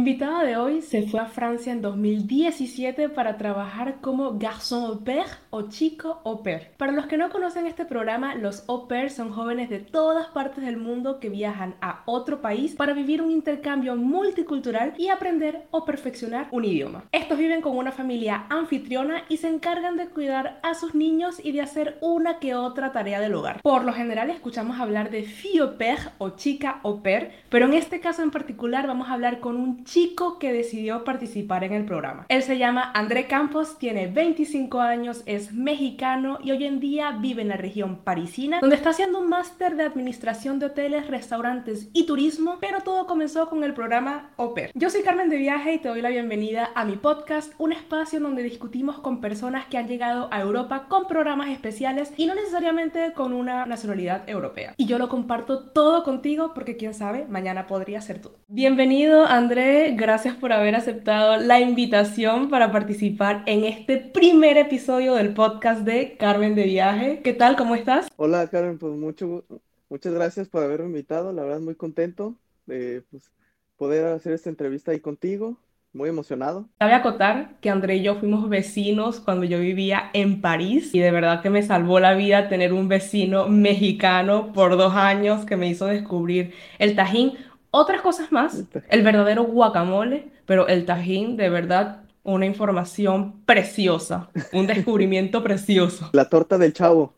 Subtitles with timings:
[0.00, 5.26] invitada de hoy se fue a Francia en 2017 para trabajar como garçon au pair
[5.50, 6.70] o chico au pair.
[6.78, 10.64] Para los que no conocen este programa, los au pair son jóvenes de todas partes
[10.64, 15.84] del mundo que viajan a otro país para vivir un intercambio multicultural y aprender o
[15.84, 17.04] perfeccionar un idioma.
[17.12, 21.52] Estos viven con una familia anfitriona y se encargan de cuidar a sus niños y
[21.52, 23.60] de hacer una que otra tarea del hogar.
[23.60, 27.74] Por lo general escuchamos hablar de fille au pair o chica au pair, pero en
[27.74, 31.84] este caso en particular vamos a hablar con un chico que decidió participar en el
[31.84, 32.24] programa.
[32.28, 37.42] Él se llama André Campos, tiene 25 años, es mexicano y hoy en día vive
[37.42, 42.06] en la región parisina, donde está haciendo un máster de administración de hoteles, restaurantes y
[42.06, 44.70] turismo, pero todo comenzó con el programa Oper.
[44.74, 48.20] Yo soy Carmen de Viaje y te doy la bienvenida a mi podcast, un espacio
[48.20, 53.12] donde discutimos con personas que han llegado a Europa con programas especiales y no necesariamente
[53.12, 54.72] con una nacionalidad europea.
[54.76, 58.30] Y yo lo comparto todo contigo porque quién sabe, mañana podría ser tú.
[58.46, 65.32] Bienvenido André gracias por haber aceptado la invitación para participar en este primer episodio del
[65.32, 67.20] podcast de Carmen de Viaje.
[67.22, 67.56] ¿Qué tal?
[67.56, 68.08] ¿Cómo estás?
[68.16, 69.44] Hola Carmen, pues mucho,
[69.88, 71.32] muchas gracias por haberme invitado.
[71.32, 72.36] La verdad muy contento
[72.66, 73.30] de pues,
[73.76, 75.56] poder hacer esta entrevista ahí contigo.
[75.92, 76.68] Muy emocionado.
[76.78, 81.10] Cabe acotar que André y yo fuimos vecinos cuando yo vivía en París y de
[81.10, 85.68] verdad que me salvó la vida tener un vecino mexicano por dos años que me
[85.68, 87.32] hizo descubrir el Tajín
[87.70, 94.66] otras cosas más, el verdadero guacamole, pero el tajín, de verdad, una información preciosa, un
[94.66, 96.10] descubrimiento precioso.
[96.12, 97.14] La torta del chavo.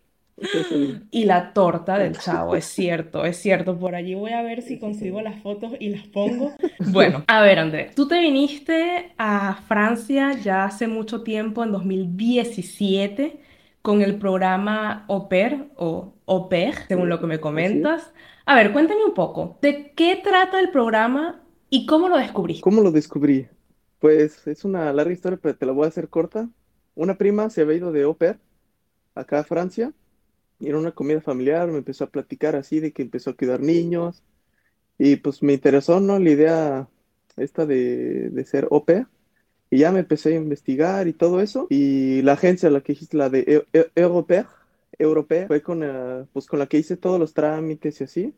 [1.11, 3.79] Y la torta del chavo, es cierto, es cierto.
[3.79, 6.53] Por allí voy a ver si consigo las fotos y las pongo.
[6.91, 13.41] Bueno, a ver, Andrés, tú te viniste a Francia ya hace mucho tiempo, en 2017,
[13.83, 18.13] con el programa OPER o OPER, según lo que me comentas.
[18.45, 22.61] A ver, cuéntame un poco, ¿de qué trata el programa y cómo lo descubrí?
[22.61, 23.49] ¿Cómo lo descubrí?
[24.01, 26.49] Pues es una larga historia, pero te la voy a hacer corta.
[26.95, 28.17] Una prima se había ido de au
[29.15, 29.93] acá a Francia
[30.59, 33.61] y era una comida familiar, me empezó a platicar así de que empezó a cuidar
[33.61, 34.23] niños
[34.99, 36.19] y pues me interesó, ¿no?
[36.19, 36.89] La idea
[37.37, 38.85] esta de, ser au
[39.71, 43.17] y ya me empecé a investigar y todo eso y la agencia, la que dijiste,
[43.17, 44.49] la de Europea,
[44.99, 48.35] europea, fue con, la, pues con la que hice todos los trámites y así.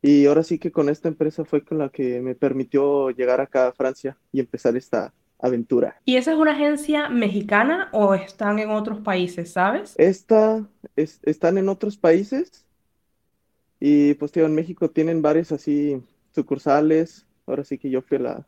[0.00, 3.68] Y ahora sí que con esta empresa fue con la que me permitió llegar acá
[3.68, 6.00] a Francia y empezar esta aventura.
[6.04, 9.94] ¿Y esa es una agencia mexicana o están en otros países, sabes?
[9.98, 10.66] Esta,
[10.96, 12.64] están en otros países
[13.78, 16.00] y pues tío, en México tienen varios así
[16.34, 17.26] sucursales.
[17.46, 18.46] Ahora sí que yo fui a la,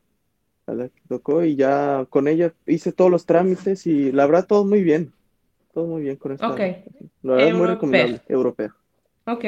[0.67, 4.47] a la que tocó y ya con ella hice todos los trámites y la verdad
[4.47, 5.13] todo muy bien
[5.75, 6.49] todo muy bien con esta.
[6.49, 6.61] Ok.
[7.23, 8.21] La verdad, muy recomendable.
[8.29, 8.75] Europea.
[9.27, 9.45] Ok.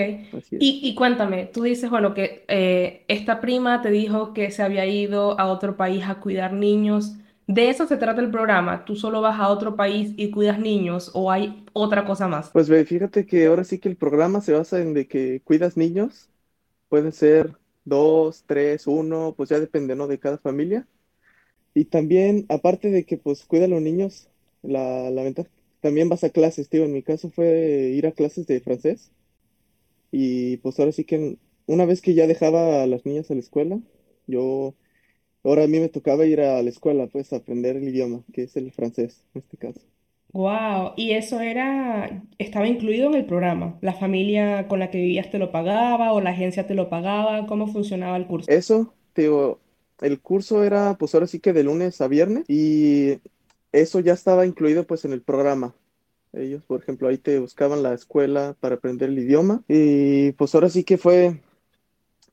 [0.53, 4.87] Y, y, cuéntame, tú dices, bueno, que eh, esta prima te dijo que se había
[4.87, 7.17] ido a otro país a cuidar niños.
[7.47, 8.85] ¿De eso se trata el programa?
[8.85, 12.51] ¿Tú solo vas a otro país y cuidas niños o hay otra cosa más?
[12.51, 16.29] Pues fíjate que ahora sí que el programa se basa en de que cuidas niños.
[16.89, 17.53] Pueden ser
[17.85, 20.07] dos, tres, uno, pues ya depende, ¿no?
[20.07, 20.87] De cada familia.
[21.75, 24.29] Y también, aparte de que pues cuida a los niños,
[24.63, 25.51] la, la ventaja
[25.81, 26.85] también vas a clases, tío.
[26.85, 29.11] En mi caso fue ir a clases de francés.
[30.11, 33.41] Y pues ahora sí que una vez que ya dejaba a las niñas a la
[33.41, 33.79] escuela,
[34.27, 34.75] yo,
[35.45, 38.45] ahora a mí me tocaba ir a la escuela, pues, a aprender el idioma, que
[38.45, 39.81] es el francés en este caso.
[40.33, 43.79] Wow, y eso era, estaba incluido en el programa.
[43.81, 47.47] ¿La familia con la que vivías te lo pagaba o la agencia te lo pagaba?
[47.47, 48.51] ¿Cómo funcionaba el curso?
[48.51, 49.61] Eso, tío,
[50.03, 53.19] el curso era pues ahora sí que de lunes a viernes y
[53.83, 55.75] eso ya estaba incluido pues en el programa.
[56.33, 60.69] Ellos, por ejemplo, ahí te buscaban la escuela para aprender el idioma y pues ahora
[60.69, 61.41] sí que fue,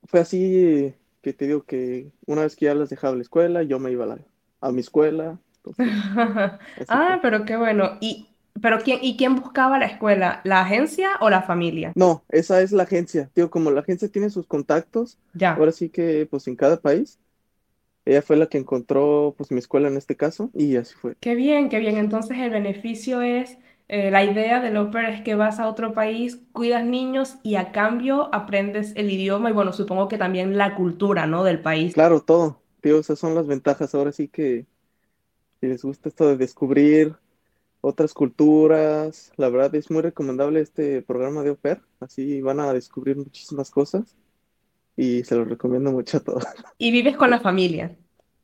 [0.06, 3.80] fue así que te digo que una vez que ya las dejaba la escuela, yo
[3.80, 4.18] me iba
[4.60, 5.40] a, mi escuela.
[6.90, 7.98] ah, pero qué bueno.
[8.02, 8.28] ¿Y,
[8.62, 10.42] pero quién, ¿y quién buscaba la escuela?
[10.44, 11.94] ¿La agencia o la familia?
[11.96, 13.32] No, esa es la agencia.
[13.36, 15.54] Digo, como la agencia tiene sus contactos, ya.
[15.54, 17.20] ahora sí que pues en cada país,
[18.06, 21.16] ella fue la que encontró pues mi escuela en este caso y así fue.
[21.20, 21.98] Qué bien, qué bien.
[21.98, 23.58] Entonces el beneficio es,
[23.88, 27.72] eh, la idea del ópera es que vas a otro país, cuidas niños y a
[27.72, 31.44] cambio aprendes el idioma y bueno, supongo que también la cultura, ¿no?
[31.44, 31.94] Del país.
[31.94, 32.62] Claro, todo.
[32.82, 33.96] Tío, esas son las ventajas.
[33.96, 34.66] Ahora sí que
[35.62, 37.16] si les gusta esto de descubrir
[37.80, 41.82] otras culturas, la verdad es muy recomendable este programa de OPER.
[42.02, 44.18] Así van a descubrir muchísimas cosas
[44.96, 46.44] y se lo recomiendo mucho a todos.
[46.78, 47.96] ¿Y vives con la familia?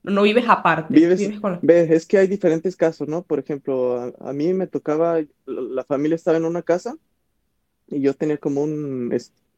[0.01, 0.94] No vives aparte.
[0.94, 3.24] Vives, con es que hay diferentes casos, ¿no?
[3.24, 6.96] Por ejemplo, a, mí me tocaba, la familia estaba en una casa
[7.88, 9.13] y yo tenía como un,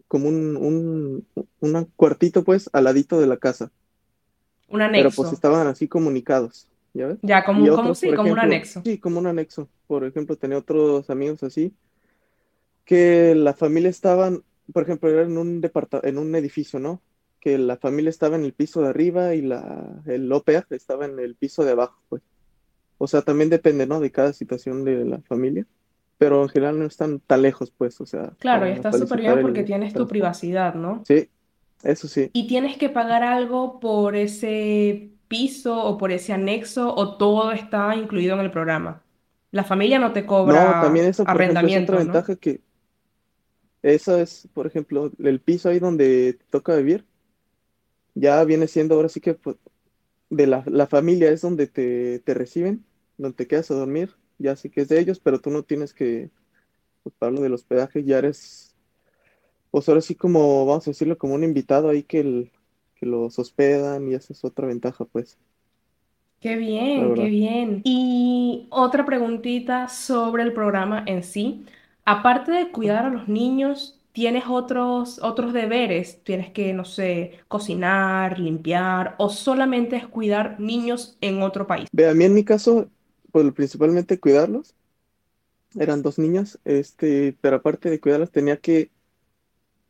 [0.07, 1.25] como un,
[1.59, 3.71] un, cuartito, pues, al ladito de la casa.
[4.67, 5.35] Un pero pues anexo.
[5.35, 7.19] estaban así comunicados, ¿ya ves?
[7.21, 8.81] Ya, como, como otros, sí, por como un anexo.
[8.83, 9.69] sí, como un anexo.
[9.85, 11.73] Por ejemplo, tenía otros amigos así,
[12.83, 15.61] que la familia estaban, por ejemplo, era en un
[16.03, 17.01] en un edificio, ¿no?
[17.39, 21.19] Que la familia estaba en el piso de arriba y la, el pair estaba en
[21.19, 22.21] el piso de abajo, pues.
[22.97, 23.99] O sea, también depende, ¿no?
[23.99, 25.65] De cada situación de la familia,
[26.17, 29.41] pero en general no están tan lejos, pues, o sea, Claro, y está súper bien
[29.41, 31.03] porque el tienes tu privacidad, ¿no?
[31.07, 31.29] Sí,
[31.83, 32.29] eso sí.
[32.33, 37.95] Y tienes que pagar algo por ese piso o por ese anexo o todo está
[37.95, 39.01] incluido en el programa.
[39.51, 41.99] La familia no te No, también cobra eso, por ejemplo, es otra arrendamiento, ¿no?
[41.99, 42.61] ventaja que
[43.83, 47.05] eso es, por ejemplo, el piso ahí donde toca vivir,
[48.13, 49.57] ya viene siendo ahora sí que pues,
[50.29, 52.85] de la, la familia es donde te, te reciben,
[53.17, 55.93] donde te quedas a dormir, ya sí que es de ellos, pero tú no tienes
[55.93, 56.31] que,
[57.03, 58.75] pues, del hospedaje, ya eres,
[59.71, 62.51] pues ahora sí como, vamos a decirlo, como un invitado ahí que, el,
[62.95, 65.39] que los hospedan y esa es otra ventaja, pues,
[66.39, 67.81] Qué bien, qué bien.
[67.83, 71.65] Y otra preguntita sobre el programa en sí.
[72.05, 76.23] Aparte de cuidar a los niños, ¿tienes otros, otros deberes?
[76.23, 81.87] ¿Tienes que, no sé, cocinar, limpiar o solamente es cuidar niños en otro país?
[81.91, 82.89] Ve, a mí en mi caso,
[83.31, 84.75] pues principalmente cuidarlos,
[85.79, 88.91] eran dos niñas, este, pero aparte de cuidarlas tenía que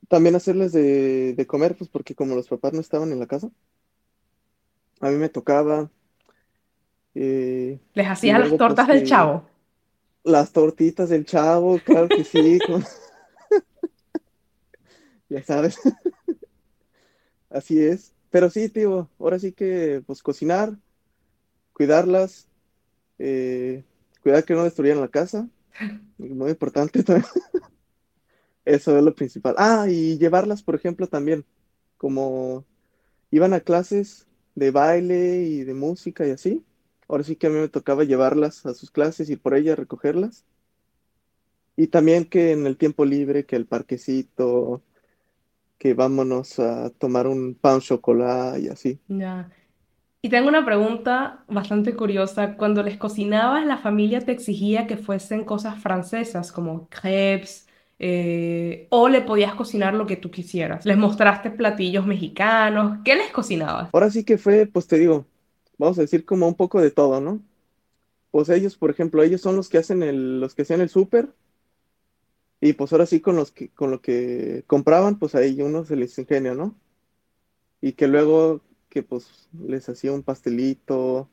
[0.07, 3.49] también hacerles de, de comer, pues porque como los papás no estaban en la casa,
[4.99, 5.89] a mí me tocaba,
[7.15, 9.43] eh, ¿Les hacías las luego pues tortas del que Chavo?
[10.23, 12.83] Las tortitas del chavo, claro que sí, con-
[15.29, 15.79] ya sabes,
[17.49, 18.13] así es.
[18.29, 20.77] Pero sí, tío, ahora sí que pues cocinar,
[21.73, 22.47] cuidarlas,
[23.19, 23.83] eh,
[24.23, 25.49] cuidar que no destruyeran la casa,
[26.17, 27.27] muy importante también,
[28.65, 29.55] eso es lo principal.
[29.57, 31.45] Ah, y llevarlas, por ejemplo, también,
[31.97, 32.65] como
[33.31, 36.65] iban a clases de baile y de música y así.
[37.11, 40.45] Ahora sí que a mí me tocaba llevarlas a sus clases, ir por ellas, recogerlas.
[41.75, 44.81] Y también que en el tiempo libre, que el parquecito,
[45.77, 48.97] que vámonos a tomar un pan chocolate y así.
[49.09, 49.51] Ya.
[50.21, 52.55] Y tengo una pregunta bastante curiosa.
[52.55, 57.67] Cuando les cocinabas, la familia te exigía que fuesen cosas francesas, como crepes,
[57.99, 60.85] eh, o le podías cocinar lo que tú quisieras.
[60.85, 62.99] Les mostraste platillos mexicanos.
[63.03, 63.89] ¿Qué les cocinabas?
[63.91, 65.25] Ahora sí que fue, pues te digo,
[65.81, 67.41] vamos a decir como un poco de todo, ¿no?
[68.31, 71.33] Pues ellos, por ejemplo, ellos son los que hacen el, los que hacían el súper,
[72.61, 75.95] y pues ahora sí con los que, con lo que compraban, pues ahí uno se
[75.95, 76.75] les ingenia, ¿no?
[77.81, 81.27] Y que luego que pues les hacía un pastelito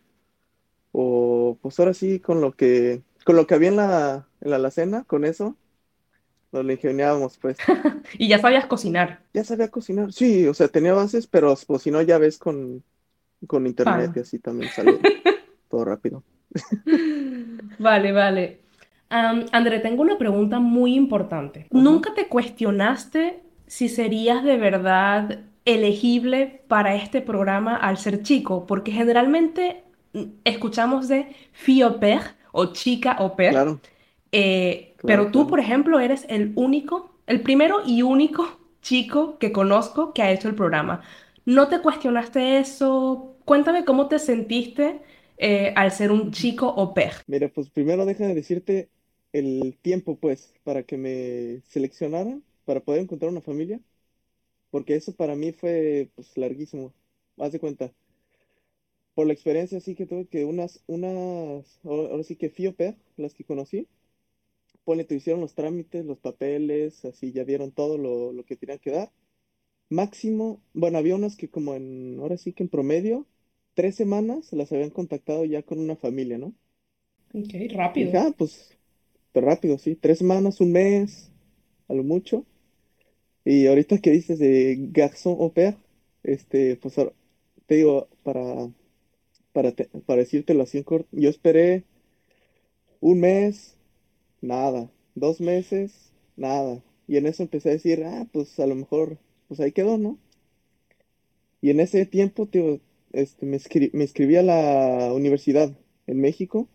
[0.92, 4.56] o pues ahora sí con lo que con lo que había en la en la
[4.56, 5.56] alacena, con eso
[6.52, 7.58] nos lo ingeniábamos, pues.
[8.18, 9.20] Y ya sabías cocinar.
[9.34, 10.12] Ya sabía cocinar.
[10.14, 12.82] Sí, o sea, tenía bases, pero pues si no ya ves con
[13.46, 14.98] con internet y así también sale
[15.68, 16.22] todo rápido.
[17.78, 18.60] Vale, vale.
[19.10, 21.66] Am, André, tengo una pregunta muy importante.
[21.70, 28.66] ¿Nunca te cuestionaste si serías de verdad elegible para este programa al ser chico?
[28.66, 29.82] Porque generalmente
[30.12, 32.20] mm, escuchamos de fille au pair
[32.52, 33.80] o chica au pair, Claro,
[34.32, 35.48] eh, claro, pero tú, claro.
[35.48, 38.46] por ejemplo, eres el único, el primero y único
[38.82, 41.02] chico que conozco que ha hecho el programa.
[41.54, 43.36] ¿No te cuestionaste eso?
[43.44, 45.02] Cuéntame cómo te sentiste
[45.38, 47.14] eh, al ser un chico au pair.
[47.26, 48.90] Mira, pues primero déjame decirte
[49.32, 53.80] el tiempo, pues, para que me seleccionaran para poder encontrar una familia.
[54.70, 56.94] porque eso para mí fue pues larguísimo.
[57.38, 57.92] Haz de cuenta,
[59.14, 62.96] por la experiencia sí que tuve que unas, unas, ahora sí que fui au pair,
[63.16, 63.86] las que conocí,
[64.84, 68.78] ponle, te hicieron los trámites, los papeles, así ya dieron todo lo, lo que tenían
[68.80, 69.12] que dar.
[69.90, 73.26] Máximo, bueno, había unas que como en, ahora sí que en promedio,
[73.74, 76.54] tres semanas las habían contactado ya con una familia, ¿no?
[77.32, 78.14] Ok, rápido.
[78.14, 78.76] ah, pues,
[79.32, 81.32] pero rápido, sí, tres semanas, un mes,
[81.88, 82.46] a lo mucho.
[83.44, 85.76] Y ahorita que dices de garçon au pair,
[86.22, 86.94] este, pues
[87.66, 88.70] te digo, para
[89.52, 91.84] para, te- para decírtelo así en corto, yo esperé
[93.00, 93.76] un mes,
[94.42, 96.82] nada, dos meses, nada.
[97.08, 99.18] Y en eso empecé a decir, ah, pues a lo mejor,
[99.48, 100.18] pues ahí quedó, ¿no?
[101.60, 102.80] Y en ese tiempo, tío,
[103.12, 105.76] este, me inscri- me inscribí a la universidad
[106.06, 106.68] en México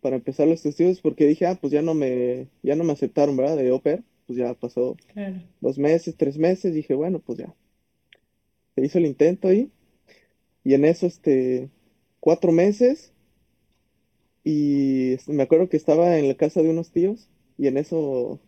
[0.00, 3.36] para empezar los estudios porque dije, ah, pues ya no me, ya no me aceptaron,
[3.36, 3.56] ¿verdad?
[3.56, 5.42] De au pair, pues ya pasó Claro.
[5.60, 7.54] dos meses, tres meses, dije, bueno, pues ya,
[8.74, 9.70] se hizo el intento ahí.
[10.64, 11.70] Y en eso, este,
[12.20, 13.12] cuatro meses.
[14.44, 18.40] Y este, me acuerdo que estaba en la casa de unos tíos y en eso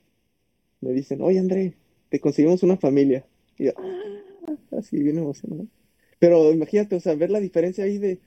[0.80, 1.74] me dicen, oye André,
[2.14, 3.24] te conseguimos una familia.
[3.58, 5.66] Y yo, "Ah", así bien emocionado.
[6.20, 8.20] Pero imagínate, o sea, ver la diferencia ahí de,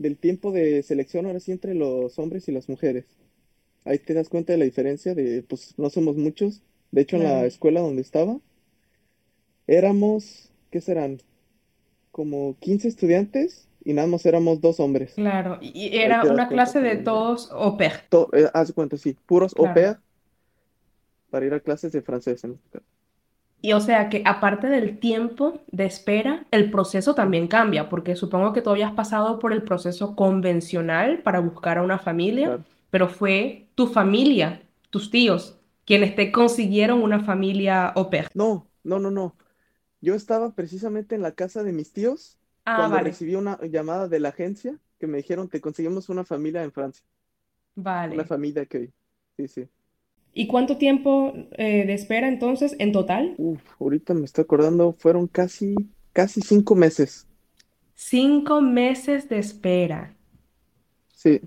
[0.00, 3.04] del tiempo de selección ahora sí entre los hombres y las mujeres.
[3.84, 6.64] Ahí te das cuenta de la diferencia de, pues no somos muchos.
[6.90, 8.40] De hecho, en la escuela donde estaba,
[9.68, 11.18] éramos, ¿qué serán?
[12.10, 15.12] Como 15 estudiantes y nada más éramos dos hombres.
[15.14, 15.60] claro.
[15.62, 19.58] Y era una clase de todos au pair, To- eh, haz cuenta, sí, puros au
[19.66, 19.74] claro.
[19.74, 19.96] pair
[21.30, 22.89] para ir a clases de francés en este caso.
[23.62, 28.52] Y o sea que aparte del tiempo de espera, el proceso también cambia, porque supongo
[28.52, 32.64] que tú habías pasado por el proceso convencional para buscar a una familia, Claro.
[32.90, 38.28] pero fue tu familia, tus tíos, quienes te consiguieron una familia au pair.
[38.34, 39.36] No, no, no, no.
[40.00, 44.08] Yo estaba precisamente en la casa de mis tíos Ah, cuando vale, recibí una llamada
[44.08, 47.04] de la agencia que me dijeron, te conseguimos una familia en Francia,
[48.08, 48.26] una vale.
[48.26, 48.92] familia que,
[49.36, 49.68] sí, sí.
[50.34, 53.38] ¿Y cuánto tiempo eh, de espera entonces en total?
[53.38, 55.74] Uf, ahorita me estoy acordando, fueron casi,
[56.12, 57.26] casi cinco meses.
[57.94, 60.16] Cinco meses de espera.
[61.14, 61.40] Sí,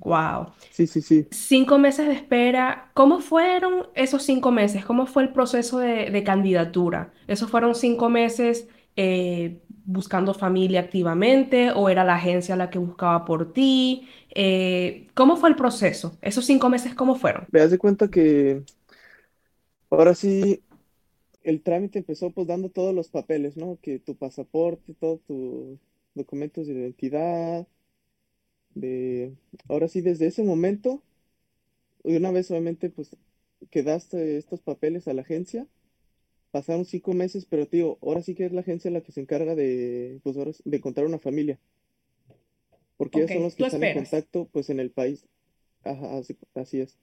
[0.00, 0.52] Wow.
[0.70, 1.28] sí, sí, sí.
[1.30, 2.90] Cinco meses de espera.
[2.94, 4.84] ¿Cómo fueron esos cinco meses?
[4.84, 7.12] ¿Cómo fue el proceso de, de candidatura?
[7.28, 13.24] ¿Esos fueron cinco meses eh, buscando familia activamente o era la agencia la que buscaba
[13.26, 14.08] por ti?
[14.40, 16.16] Eh, ¿cómo fue el proceso?
[16.22, 17.48] ¿Esos cinco meses cómo fueron?
[17.50, 18.62] Me das de cuenta que
[19.90, 20.62] ahora sí
[21.42, 23.78] el trámite empezó pues dando todos los papeles, ¿no?
[23.82, 25.80] Que tu pasaporte, todos tus
[26.14, 27.66] documentos de identidad,
[28.74, 29.34] de...
[29.68, 31.02] Ahora sí, desde ese momento,
[32.04, 33.16] una vez obviamente pues
[33.70, 35.66] quedaste estos papeles a la agencia,
[36.52, 39.54] pasaron cinco meses, pero tío, ahora sí que es la agencia la que se encarga
[39.54, 41.58] de, pues ahora de encontrar una familia,
[42.98, 45.26] porque ellos son los que están en contacto pues en el país.
[45.84, 46.98] Ajá, así, así es.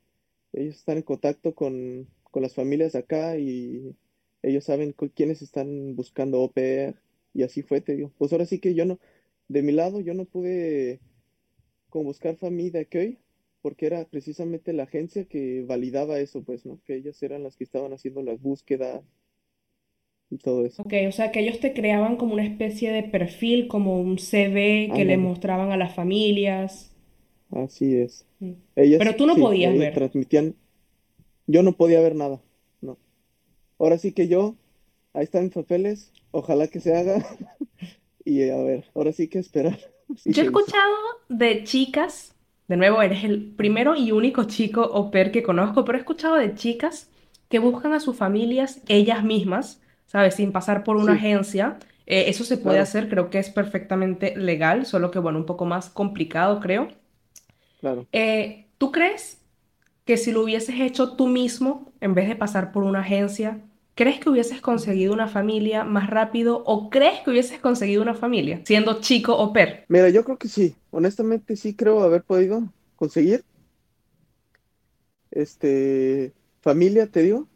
[0.54, 3.96] Ellos están en contacto con, con las familias de acá y
[4.44, 6.96] ellos saben quiénes están buscando pair
[7.34, 8.12] y así fue, te digo.
[8.18, 9.00] Pues ahora sí que yo no,
[9.48, 11.00] de mi lado, yo no pude
[11.90, 13.18] como buscar familia de aquí
[13.62, 16.80] porque era precisamente la agencia que validaba eso, pues, ¿no?
[16.86, 19.02] Que ellas eran las que estaban haciendo las búsquedas
[20.30, 20.84] y todo eso.
[20.84, 24.94] Ok, o sea que ellos te creaban como una especie de perfil, como un CV
[24.94, 26.96] que le Ándale, mostraban a las familias.
[27.52, 28.26] así es.
[28.40, 28.54] Mm.
[28.98, 29.94] Pero Ellas, tú no sí, podías ver.
[29.94, 30.56] transmitían,
[31.48, 32.42] yo no podía ver nada,
[32.82, 33.00] no.
[33.80, 34.56] Ahora sí que yo,
[35.14, 37.26] ahí están mis papeles, ojalá que se haga
[38.26, 39.80] y a ver, ahora sí que esperar
[40.18, 40.94] si Yo he escuchado
[41.30, 42.36] de chicas,
[42.68, 46.36] de nuevo, eres el primero y único chico au pair que conozco, pero he escuchado
[46.36, 47.10] de chicas
[47.50, 50.36] que buscan a sus familias ellas mismas, ¿sabes?
[50.36, 51.78] Sin pasar por una Sí, agencia.
[52.08, 55.46] Eh, eso se puede claro, hacer, creo que es perfectamente legal, solo que, bueno, un
[55.46, 56.90] poco más complicado, creo.
[57.80, 58.08] claro.
[58.12, 59.42] Eh, ¿tú crees
[60.06, 63.62] que si lo hubieses hecho tú mismo, en vez de pasar por una agencia,
[63.96, 68.62] crees que hubieses conseguido una familia más rápido o crees que hubieses conseguido una familia
[68.66, 69.88] siendo chico au pair?
[69.88, 73.46] Mira, yo creo que sí, honestamente sí creo haber podido conseguir,
[75.32, 77.50] este, familia, te digo,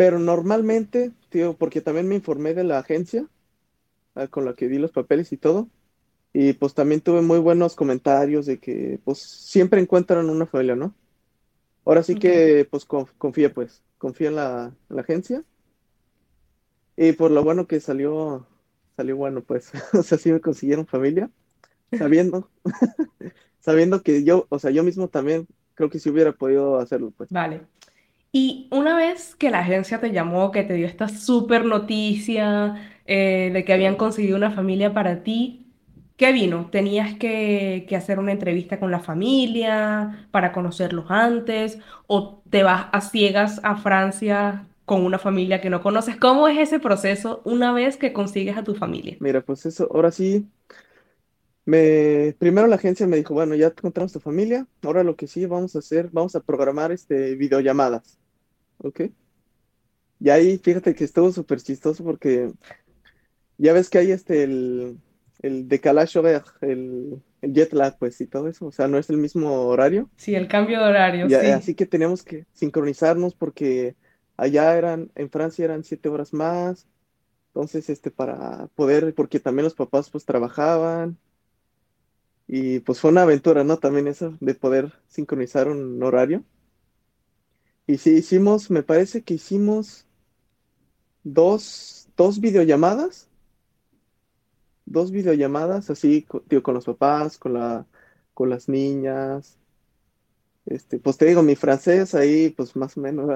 [0.00, 3.28] pero normalmente, tío, porque también me informé de la agencia
[4.14, 5.68] ah, con la que di los papeles y todo,
[6.32, 10.94] y pues también tuve muy buenos comentarios de que pues siempre encuentran una familia, ¿no?
[11.84, 15.44] Ahora sí que pues conf- confié pues, confié en la, en la agencia
[16.96, 18.46] y por lo bueno que salió,
[18.96, 21.30] salió bueno pues, o sea, sí me consiguieron familia,
[21.98, 22.50] sabiendo,
[23.60, 27.30] sabiendo que yo, o sea, yo mismo también creo que sí hubiera podido hacerlo pues.
[27.30, 27.66] Vale.
[28.32, 33.50] Y una vez que la agencia te llamó, que te dio esta súper noticia eh,
[33.52, 35.66] de que habían conseguido una familia para ti,
[36.16, 36.70] ¿qué vino?
[36.70, 41.78] ¿Tenías que, que hacer una entrevista con la familia para conocerlos antes?
[42.06, 46.16] ¿O te vas a ciegas a Francia con una familia que no conoces?
[46.16, 49.20] ¿Cómo es ese proceso una vez que consigues a tu familia?
[49.20, 50.48] Mira, pues eso, ahora sí,
[51.64, 55.46] me, primero la agencia me dijo, bueno, ya encontramos tu familia, ahora lo que sí
[55.46, 58.19] vamos a hacer, vamos a programar este videollamadas,
[58.82, 59.00] ¿ok?
[60.18, 62.52] Y ahí fíjate que estuvo súper chistoso porque
[63.58, 64.98] ya ves que hay este, el,
[65.42, 69.10] el décalage horaire, el, el jet lag, pues, y todo eso, o sea, no es
[69.10, 71.36] el mismo horario, Sí, el cambio de horario, y sí.
[71.36, 73.96] así que teníamos que sincronizarnos porque
[74.36, 76.86] allá eran, en Francia eran siete horas más,
[77.48, 81.18] entonces, este, para poder, porque también los papás, pues, trabajaban,
[82.46, 83.78] y pues fue una aventura, ¿no?
[83.78, 86.44] También eso, de poder sincronizar un horario.
[87.90, 90.06] Y sí, hicimos, me parece que hicimos
[91.24, 93.28] dos, dos videollamadas,
[94.86, 97.84] dos videollamadas así, tío, con los papás, con la,
[98.32, 99.58] con las niñas.
[100.66, 103.28] Este, pues te digo, mi francés ahí, pues más o menos,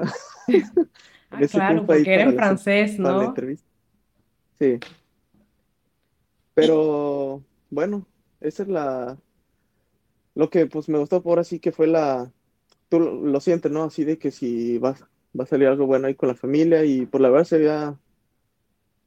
[1.29, 3.35] Ah, claro, porque era en francés, la ¿no?
[4.57, 4.79] Sí,
[6.53, 8.07] Pero bueno,
[8.39, 9.17] esa es la,
[10.33, 12.31] lo que pues me gustó por así que fue la,
[12.89, 13.83] tú lo, sientes, ¿no?
[13.83, 14.95] Así de que si va,
[15.37, 17.97] va a salir algo bueno ahí con la familia y por la verdad se veía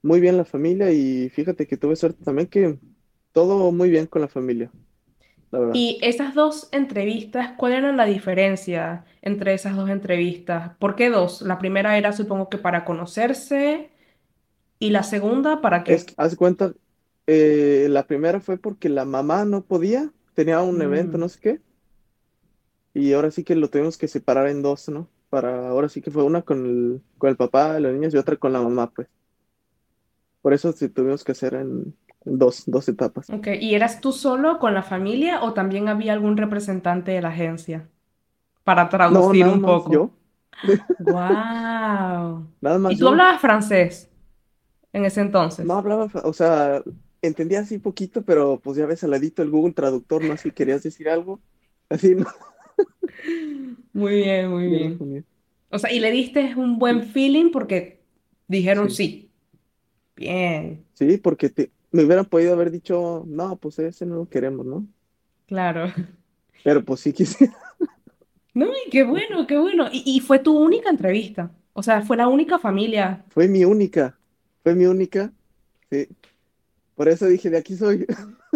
[0.03, 2.79] muy bien la familia y fíjate que tuve suerte también que
[3.33, 4.71] todo muy bien con la familia,
[5.51, 10.73] la y esas dos entrevistas, ¿cuál era la diferencia entre esas dos entrevistas?
[10.79, 11.43] ¿Por qué dos?
[11.43, 13.91] La primera era, supongo que para conocerse,
[14.79, 15.97] y la segunda, ¿para qué?
[15.97, 16.73] que, haz cuenta,
[17.27, 21.41] eh, la primera fue porque la mamá no podía, tenía un evento, Mm, no sé
[21.41, 21.61] qué,
[23.01, 25.09] y ahora sí que lo tuvimos que separar en dos, ¿no?
[25.31, 28.19] Para, ahora sí que fue una con el, con el papá de los niños y
[28.19, 29.09] otra con la mamá, pues.
[30.43, 33.33] Por eso sí tuvimos que hacer en, en dos, dos etapas.
[33.33, 37.29] ok, ¿y eras tú solo con la familia o también había algún representante de la
[37.31, 37.89] agencia
[38.65, 39.87] para No, traducir nada un más poco?
[39.87, 40.13] yo,
[40.99, 42.47] ¡Wow!
[42.61, 43.09] nada ¿Y más tú yo.
[43.09, 44.11] hablabas francés
[44.93, 45.23] en ese
[45.61, 45.79] No entonces?
[45.79, 46.83] hablaba, fa- o sea,
[47.23, 50.37] entendía así poquito, pero pues ya ves al ladito el Google Traductor, ¿no?
[50.37, 51.43] Si querías decir algo,
[51.89, 52.27] así, ¿no?
[53.93, 55.05] Muy bien, muy bien.
[55.71, 58.03] O sea, y le diste un buen feeling porque
[58.49, 59.31] dijeron sí, sí.
[60.17, 64.67] Bien, sí, porque te- me hubieran podido haber dicho, no, pues ese no lo queremos,
[64.67, 64.87] ¿no?
[65.47, 65.93] claro.
[66.63, 67.51] Pero pues sí quise.
[68.55, 69.89] No, y qué bueno, qué bueno.
[69.93, 71.51] Y, y fue tu única entrevista.
[71.73, 73.25] O sea, fue la única familia.
[73.29, 74.19] Fue mi única,
[74.63, 75.33] fue mi única,
[75.91, 76.09] sí.
[76.95, 78.07] Por eso dije, de aquí soy.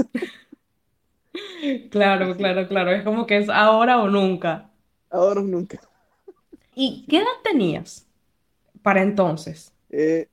[1.91, 2.91] Claro, claro, claro.
[2.93, 4.71] Es como que es ahora o nunca.
[5.11, 5.79] ahora o nunca.
[6.75, 8.07] ¿Y qué edad tenías
[8.83, 9.75] para entonces?
[9.91, 10.29] Eh,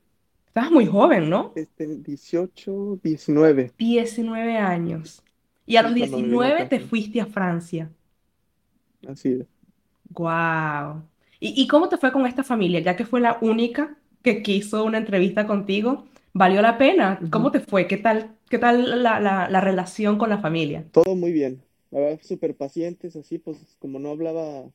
[0.47, 1.55] Estabas muy joven, ¿no?
[1.55, 5.23] este, 18, 19, 19 años.
[5.65, 7.91] Y a los sí, cuando me vine 19 acá, te fuiste a Francia.
[9.07, 9.47] Así es.
[10.09, 11.03] Wow.
[11.39, 12.79] ¿Y, y cómo te fue con esta familia?
[12.79, 17.19] Ya que fue la única que quiso una entrevista contigo, ¿valió la pena?
[17.31, 17.87] ¿Cómo te fue?
[17.87, 20.85] ¿Qué tal, qué tal la, la, la relación con la familia?
[20.91, 21.63] Todo muy bien.
[21.89, 24.69] La verdad, súper pacientes, así, pues como no hablaba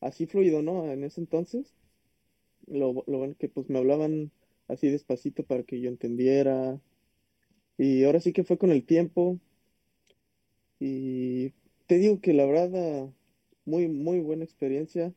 [0.00, 0.90] así fluido, ¿no?
[0.90, 1.74] En ese entonces,
[2.66, 4.32] lo, lo bueno que pues me hablaban
[4.68, 6.80] así despacito para que yo entendiera.
[7.78, 9.38] Y ahora sí que fue con el tiempo.
[10.78, 11.50] Y
[11.86, 13.08] te digo que la verdad,
[13.64, 15.12] muy, muy buena experiencia.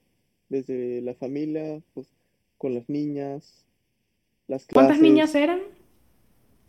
[0.50, 2.08] Desde la familia, pues
[2.58, 3.65] con las niñas,
[4.48, 5.60] las ¿Cuántas niñas eran?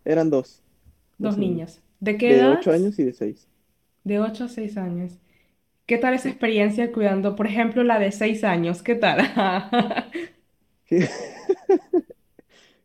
[0.05, 0.63] Eran dos,
[1.19, 1.83] Dos dos niñas, niñas.
[2.01, 3.49] ¿De qué de ocho años y de seis.
[4.05, 5.19] De 8 a 6 años.
[5.87, 8.83] ¿Qué tal esa experiencia cuidando, por ejemplo, la de 6 años?
[8.83, 9.19] ¿Qué tal?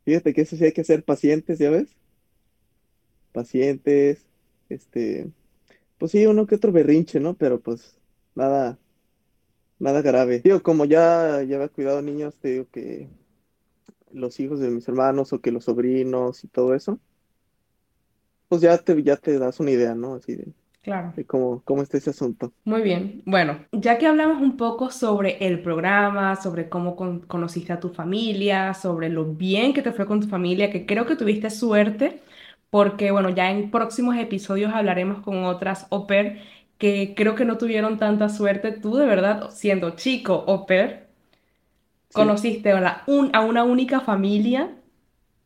[0.06, 1.90] Fíjate que eso sí hay que ser pacientes, ¿ya ves?
[3.32, 4.26] Pacientes,
[4.70, 5.32] este,
[5.98, 7.36] pues sí, uno que otro berrinche, ¿no?
[7.36, 8.00] Pero pues
[8.36, 8.80] nada,
[9.80, 10.42] nada grave.
[10.42, 13.10] Digo, como ya, ya había cuidado niños, te digo que
[14.14, 17.00] los hijos de mis hermanos o que los sobrinos y todo eso,
[18.48, 20.16] pues ya te, ya te das una idea, ¿no?
[20.16, 21.14] Así de, Claro.
[21.16, 22.54] de cómo, cómo está ese asunto.
[22.64, 23.24] Muy bien.
[23.26, 27.90] Bueno, ya que hablamos un poco sobre el programa, sobre cómo con- conociste a tu
[27.90, 32.22] familia, sobre lo bien que te fue con tu familia, que creo que tuviste suerte,
[32.70, 36.40] porque bueno, ya en próximos episodios hablaremos con otras au pair
[36.78, 38.72] que creo que no tuvieron tanta suerte.
[38.72, 41.01] Tú de verdad, siendo chico au pair,
[42.14, 44.72] conociste a, la un- a una única familia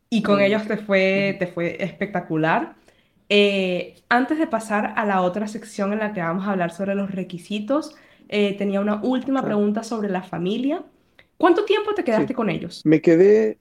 [0.09, 2.75] y con ellos te fue, te fue espectacular.
[3.29, 6.95] Eh, antes de pasar a la otra sección en la que vamos a hablar sobre
[6.95, 7.95] los requisitos,
[8.29, 10.83] eh, tenía una última claro, pregunta sobre la familia.
[11.37, 12.35] ¿Cuánto tiempo te quedaste sí.
[12.35, 12.83] con ellos?
[12.83, 13.59] Me quedé,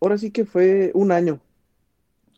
[0.00, 1.40] ahora sí que fue un año.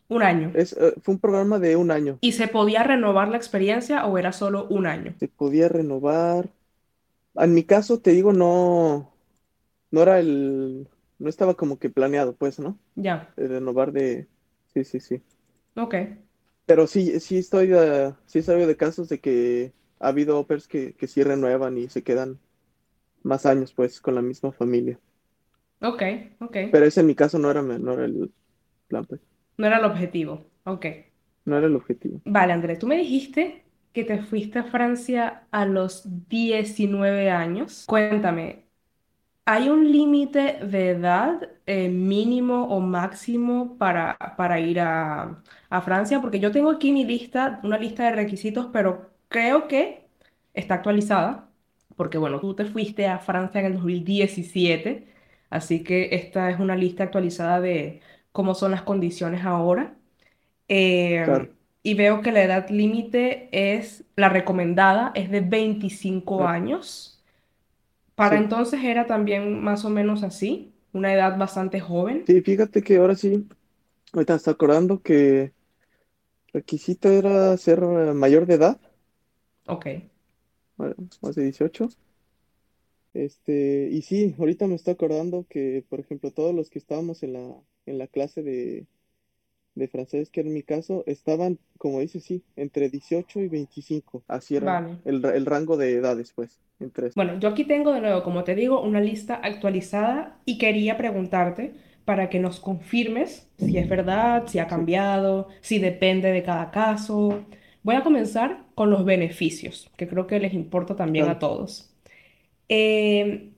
[0.09, 0.51] Un año.
[0.53, 2.19] Es, eh, fue un programa de un año.
[2.21, 5.13] ¿Y se podía renovar la experiencia o era solo un año?
[5.19, 6.49] Se podía renovar.
[7.35, 9.13] En mi caso, te digo, no,
[9.91, 10.87] no era el,
[11.19, 12.79] no estaba como que planeado, pues, ¿no?
[12.95, 14.27] Ya, renovar de,
[14.73, 15.23] sí, sí, sí.
[15.75, 15.95] ok,
[16.65, 20.67] Pero sí, sí estoy, de- sí he sabido de casos de que ha habido pairs
[20.67, 22.39] que, que sí renuevan y se quedan
[23.23, 24.99] más años, pues, con la misma familia.
[25.81, 26.01] ok,
[26.39, 26.57] ok.
[26.71, 28.33] Pero ese en mi caso no era, no era el
[28.87, 29.21] plan, pues,
[29.57, 30.49] No era el objetivo.
[30.63, 30.85] Ok.
[31.45, 32.21] no era el objetivo.
[32.25, 37.85] Vale, André, tú me dijiste que te fuiste a Francia a los 19 años.
[37.87, 38.68] Cuéntame,
[39.51, 46.21] ¿Hay un límite de edad eh, mínimo o máximo para, para ir a, a Francia?
[46.21, 50.07] Porque yo tengo aquí mi lista, una lista de requisitos, pero creo que
[50.53, 51.49] está actualizada,
[51.95, 55.07] porque bueno, tú te fuiste a Francia en el 2017,
[55.49, 59.95] así que esta es una lista actualizada de cómo son las condiciones ahora.
[61.23, 66.49] Claro, Em, y veo que la edad límite es, la recomendada es de 25 claro.
[66.49, 67.18] años.
[68.19, 72.27] Para Sí, entonces era también más o menos así, una edad bastante joven.
[72.27, 73.47] sí, fíjate que ahora sí,
[74.13, 75.53] ahorita me estoy acordando que
[76.53, 78.79] Requisito era ser eh, mayor de edad,
[79.67, 79.85] Ok,
[80.77, 81.89] bueno, más de 18.
[83.13, 87.33] Este, y sí, ahorita me estoy acordando que, por ejemplo, todos los que estábamos en
[87.33, 87.55] la,
[87.85, 88.87] en la clase de,
[89.79, 94.23] de francés, que era mi caso, estaban, como dice, sí, entre 18 y 25.
[94.27, 94.99] Así era vale.
[95.05, 97.13] el, el rango de edades, pues, entre.
[97.15, 101.73] Bueno, yo aquí tengo de nuevo, como te digo, una lista actualizada y quería preguntarte
[102.05, 106.71] para que nos confirmes si es verdad, si ha Sí, cambiado, si depende de cada
[106.71, 107.45] caso.
[107.83, 111.93] Voy a comenzar con los beneficios, que creo que les importa también a todos.
[112.69, 113.53] Eh,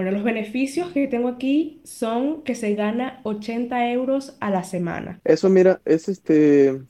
[0.00, 5.20] bueno, los beneficios que tengo aquí son que se gana 80 euros a la semana.
[5.24, 6.80] Eso, mira, es este,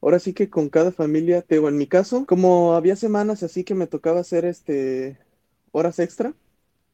[0.00, 3.64] ahora sí que con cada familia, te digo, en mi caso, como había semanas así
[3.64, 5.18] que me tocaba hacer este,
[5.72, 6.34] horas extra,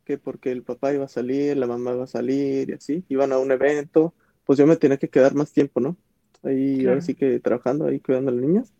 [0.05, 3.33] que porque el papá iba a salir, la mamá iba a salir y así, iban
[3.33, 5.97] a un evento, pues yo me tenía que quedar más tiempo, ¿no?
[6.43, 8.75] Ahí, ahora Claro, sí que trabajando, ahí cuidando a las niñas.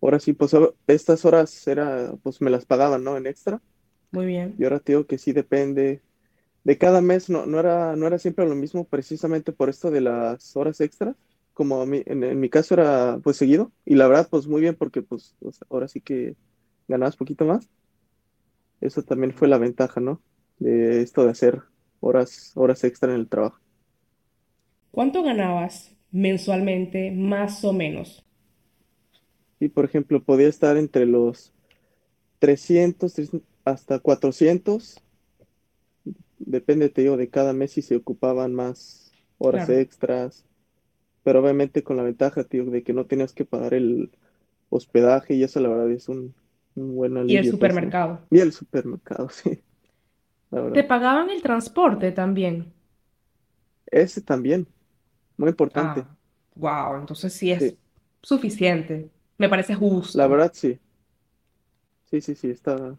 [0.00, 3.16] Ahora sí, pues ahora- estas horas era, pues me las pagaban, ¿no?
[3.16, 3.60] En extra.
[4.12, 4.64] Muy Y bien.
[4.64, 6.02] ahora te digo que sí depende
[6.64, 10.00] de cada mes, no, no era, no era siempre lo mismo, precisamente por esto de
[10.02, 11.16] las horas extras.
[11.54, 14.60] Como a mí, en, en mi caso era pues seguido, y la verdad, pues muy
[14.62, 16.36] bien, porque pues o sea, ahora sí que
[16.88, 17.70] ganabas poquito más.
[18.82, 20.22] Eso también fue la ventaja, ¿no?
[20.58, 21.62] De esto de hacer
[22.00, 23.60] horas, horas extra en el trabajo.
[24.92, 28.24] ¿Cuánto ganabas mensualmente, más o menos?
[29.60, 31.52] Y por ejemplo, podía estar entre los
[32.40, 35.02] 300 300 hasta 400
[36.38, 39.68] depende, te digo, de cada mes si se ocupaban más horas Claro.
[39.68, 40.44] extras,
[41.24, 44.12] pero obviamente con la ventaja, tío, de que no tenías que pagar el
[44.70, 46.34] hospedaje y eso la verdad es un,
[46.76, 47.94] un buen Y el alivio, pues, ¿no?
[47.94, 48.28] supermercado.
[48.30, 49.62] Y el supermercado, sí,
[50.50, 52.74] la ¿Te pagaban el transporte también?
[53.92, 54.66] Ese también,
[55.36, 56.16] muy importante, Ah,
[56.54, 57.78] wow, entonces sí es sí,
[58.22, 59.10] suficiente.
[59.38, 59.74] Me parece
[60.12, 60.26] la justo.
[60.26, 60.78] verdad sí,
[62.10, 62.96] sí, sí, sí, está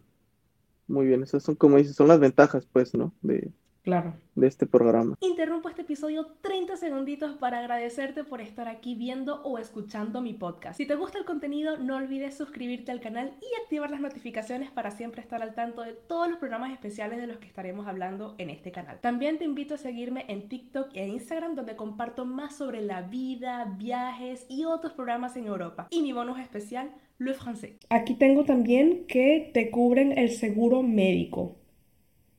[0.86, 1.22] muy bien.
[1.22, 3.14] Esas son, como dices, son las ventajas, pues, ¿no?
[3.22, 3.52] De,
[3.84, 4.14] Claro.
[4.34, 5.16] de este programa.
[5.20, 10.78] Interrumpo este episodio 30 segunditos para agradecerte por estar aquí viendo o escuchando mi podcast.
[10.78, 14.90] Si te gusta el contenido, no olvides suscribirte al canal y activar las notificaciones para
[14.90, 18.48] siempre estar al tanto de todos los programas especiales de los que estaremos hablando en
[18.48, 18.98] este canal.
[19.02, 23.76] También te invito a seguirme en TikTok e Instagram donde comparto más sobre la vida,
[23.78, 25.88] viajes y otros programas en Europa.
[25.90, 27.76] Y mi bonus especial, Le Français.
[27.90, 31.56] Aquí tengo también que te cubren el seguro médico.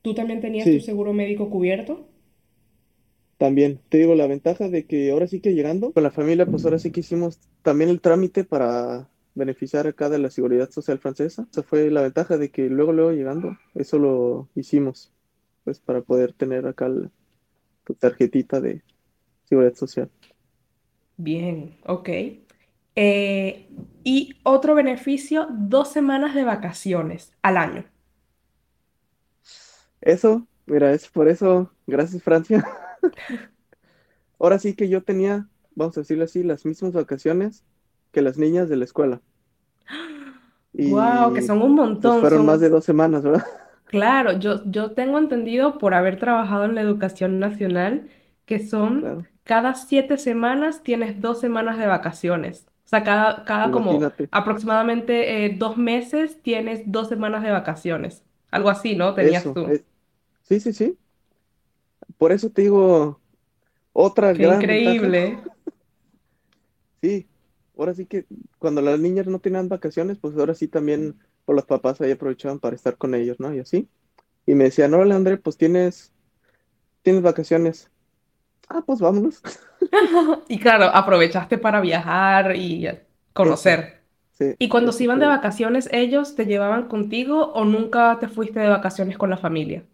[0.06, 2.06] ¿Tú también tenías tu seguro médico cubierto?
[3.38, 6.64] también, te digo, la ventaja de que ahora sí que llegando con la familia, pues
[6.64, 11.48] ahora sí que hicimos también el trámite para beneficiar acá de la Seguridad Social francesa.
[11.50, 15.12] Esa fue la ventaja de que luego, luego llegando, eso lo hicimos,
[15.64, 16.88] pues para poder tener acá
[17.82, 18.82] tu tarjetita de
[19.42, 20.08] Seguridad Social.
[21.16, 22.08] Bien, ok.
[22.94, 23.66] Eh,
[24.04, 27.95] y otro beneficio, dos semanas de vacaciones al año.
[30.06, 32.64] Eso, mira, es por eso, gracias Francia.
[34.38, 37.64] Ahora sí que yo tenía, vamos a decirlo así, las mismas vacaciones
[38.12, 39.20] que las niñas de la escuela.
[40.78, 43.46] Wow, que son un pues montón, fueron más de dos semanas, ¿verdad?
[43.86, 48.10] claro, yo, yo tengo entendido por haber trabajado en la educación nacional
[48.44, 52.66] que son Claro, cada siete semanas tienes dos semanas de vacaciones.
[52.84, 53.98] O sea, cada, cada como
[54.30, 58.22] aproximadamente eh, dos meses tienes dos semanas de vacaciones.
[58.50, 59.14] Algo así, ¿no?
[59.14, 59.66] Tenías Eso, tú.
[60.48, 60.98] Sí, sí, sí.
[62.18, 63.20] Por eso te digo,
[63.92, 65.42] otra Qué gran ventaja, increíble.
[67.02, 67.28] sí,
[67.76, 68.26] ahora sí que
[68.58, 72.74] cuando las niñas no tenían vacaciones, pues ahora sí también, los papás ahí aprovechaban para
[72.76, 73.54] estar con ellos, ¿no?
[73.54, 73.88] Y así.
[74.46, 76.12] Y me decían, órale, André, pues tienes,
[77.02, 77.90] tienes vacaciones.
[78.68, 79.42] Ah, pues vámonos.
[80.48, 82.88] Y claro, aprovechaste para viajar y
[83.32, 84.02] conocer.
[84.32, 85.28] sí, ¿Y cuando se iban de fue.
[85.28, 89.84] vacaciones, ellos te llevaban contigo o nunca te fuiste de vacaciones con la familia?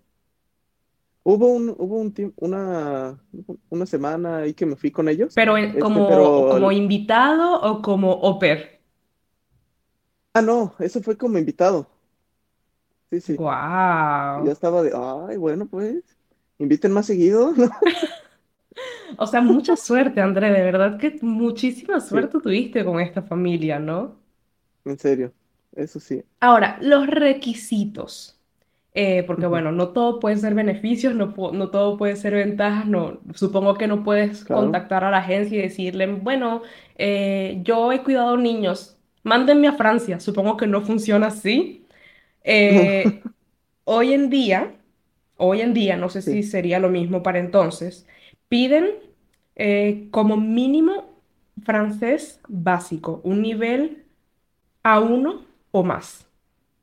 [1.25, 3.23] Hubo un, hubo un una,
[3.71, 7.61] una semana ahí que me fui con ellos, Pero en- este, como, pero, como invitado
[7.69, 8.61] o como pair.
[10.35, 11.89] ah, no, eso fue como invitado.
[13.11, 13.43] Sí, sí.
[13.43, 14.53] Wow.
[14.53, 16.03] estaba de, ay, bueno, pues,
[16.59, 17.55] inviten más seguido.
[19.19, 23.79] O sea, mucha suerte, André, de verdad que muchísima Sí, suerte tuviste con esta familia,
[23.79, 24.17] ¿no?
[24.85, 25.33] en serio,
[25.73, 26.25] eso sí.
[26.41, 28.39] Ahora, los requisitos.
[28.95, 33.21] Eh, porque bueno, no todo puede ser beneficios, no, no todo puede ser ventajas, no,
[33.35, 34.65] supongo que no puedes claro.
[34.65, 36.63] contactar a la agencia y decirle, bueno,
[36.97, 41.87] eh, yo he cuidado niños, mándenme a Francia, supongo que no funciona así.
[42.45, 43.23] Eh,
[43.85, 44.75] hoy en día,
[45.37, 48.07] hoy en día, no sé sí, si sería lo mismo para entonces,
[48.49, 48.91] piden
[49.57, 51.19] eh, como mínimo
[51.65, 54.05] francés básico, un nivel
[54.85, 56.27] A1 o más.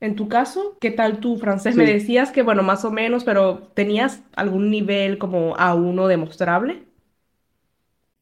[0.02, 1.78] En tu caso, ¿qué tal tu francés?
[1.78, 6.84] Me Sí, decías que, bueno, más o menos, pero ¿tenías algún nivel como A1 demostrable?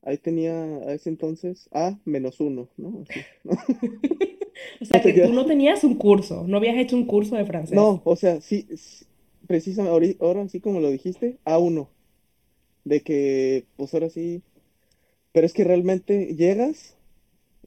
[0.02, 3.02] ahí tenía a ese entonces A menos uno, ¿no?
[3.04, 3.28] Así.
[4.82, 7.36] O No sea, te que tú no tenías un curso, no habías hecho un curso
[7.38, 7.88] de francés.
[7.88, 9.06] No, o sea, sí, s-
[9.48, 11.90] precisamente ahori- ahora sí como lo dijiste, a uno,
[12.86, 14.44] de que pues ahora sí,
[15.34, 16.97] pero es que realmente llegas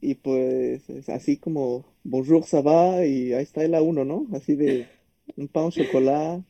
[0.01, 4.27] y pues es así como bonjour, ça va y ahí está el a uno, ¿no?
[4.35, 4.89] Así de
[5.37, 6.43] un pan au chocolat.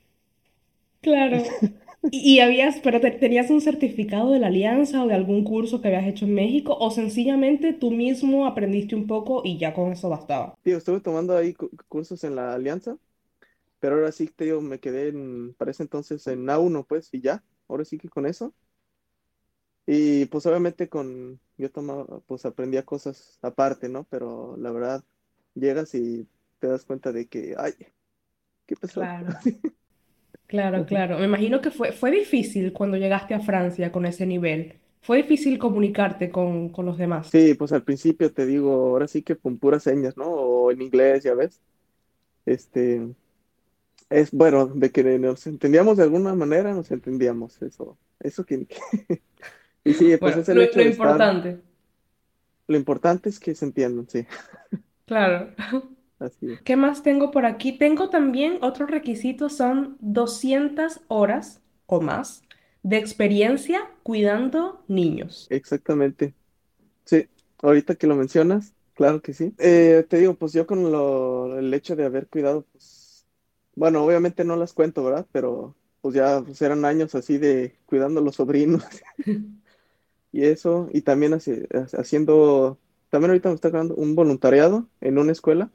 [1.02, 1.58] Claro.
[2.10, 5.80] ¿Y, y habías, pero te- tenías un certificado de la Alianza o de algún curso
[5.82, 9.92] que habías hecho en México o sencillamente tú mismo aprendiste un poco y ya con
[9.92, 10.54] eso bastaba?
[10.62, 12.98] Tío, estuve tomando ahí cu- cursos en la Alianza,
[13.80, 17.10] pero ahora sí, te digo, me quedé en, para ese entonces en a uno, pues,
[17.14, 18.54] y ya, ahora sí que con eso.
[19.86, 24.04] Y pues obviamente con, yo tomaba, pues aprendía cosas aparte, ¿no?
[24.10, 25.04] Pero la verdad,
[25.54, 26.26] llegas y
[26.58, 27.74] te das cuenta de que, ay,
[28.66, 29.00] ¿qué pasó?
[29.00, 29.28] Claro.
[30.46, 31.16] Claro, claro.
[31.20, 34.80] Me imagino que fue, fue difícil cuando llegaste a Francia con ese nivel.
[35.00, 37.28] Fue difícil comunicarte con, con los demás.
[37.28, 40.26] Sí, pues al principio te digo, ahora sí que con puras señas, ¿no?
[40.26, 41.60] O en inglés, ya ves.
[42.46, 43.00] Este,
[44.10, 48.66] es bueno, de que nos entendíamos de alguna manera, nos entendíamos, eso, eso que,
[49.84, 51.62] y sí, pues Bueno, es el lo, hecho lo de estar, importante.
[52.68, 54.26] lo importante es que se entiendan, sí,
[55.06, 55.50] Claro.
[56.18, 56.60] así es.
[56.64, 57.72] ¿Qué más tengo por aquí?
[57.78, 62.42] Tengo también otros requisitos, son 200 horas o más
[62.82, 65.50] de experiencia cuidando niños.
[65.50, 66.34] Exactamente.
[67.06, 67.28] Sí,
[67.62, 69.54] ahorita que lo mencionas, claro que sí.
[69.58, 73.26] Eh, te digo, pues yo con lo, el hecho de haber cuidado, pues,
[73.76, 75.26] bueno, obviamente no las cuento, ¿verdad?
[75.32, 78.84] Pero pues ya pues, eran años así de cuidando a los sobrinos
[80.32, 82.78] y eso, y también haciendo,
[83.10, 85.70] también ahorita me está quedando un voluntariado en una escuela,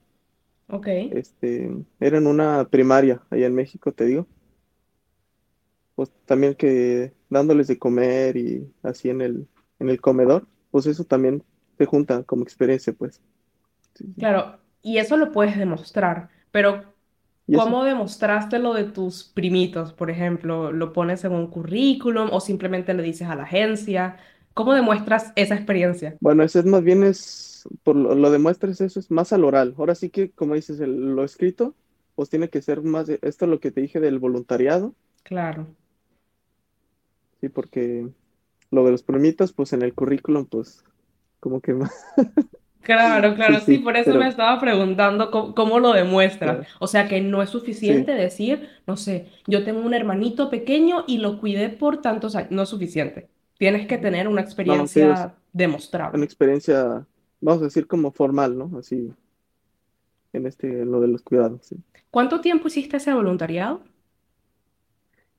[0.68, 4.28] Ok, este, era en una primaria allá en México, te digo,
[5.96, 9.48] pues también que dándoles de comer y así en el,
[9.80, 11.44] en el comedor, pues eso también
[11.78, 13.22] se junta como experiencia, pues.
[13.94, 14.60] Sí, claro.
[14.82, 16.94] Y eso lo puedes demostrar, pero
[17.52, 20.72] ¿cómo demostraste lo de tus primitos, por ejemplo?
[20.72, 24.18] ¿Lo pones en un currículum o simplemente le dices a la agencia?
[24.56, 26.18] ¿Cómo demuestras esa experiencia?
[26.20, 29.76] bueno, eso es más bien es, por lo, lo demuestras, eso es más al oral.
[29.78, 31.76] Ahora sí que, como dices, el- lo escrito,
[32.16, 35.76] pues tiene que ser más, de- esto es lo que te dije del voluntariado, Claro.
[37.42, 38.10] sí, porque
[38.72, 40.84] lo de los primitos, pues en el currículum, pues
[41.40, 41.92] como que más,
[42.82, 46.60] Claro, claro, sí, sí, por eso me estaba preguntando cómo, cómo lo demuestras.
[46.60, 50.52] claro, O sea que no es sí, suficiente decir, no sé, yo tengo un hermanito
[50.52, 52.52] pequeño y lo cuidé por tantos años.
[52.52, 53.30] No es suficiente.
[53.58, 55.36] Tienes que tener una no, te digo, es experiencia
[56.12, 56.24] una demostrable.
[56.24, 57.08] experiencia,
[57.42, 58.78] vamos a decir, como formal, ¿no?
[58.78, 59.14] Así,
[60.34, 61.78] en este, en lo de los cuidados, sí.
[62.10, 63.84] ¿Cuánto tiempo hiciste ese voluntariado?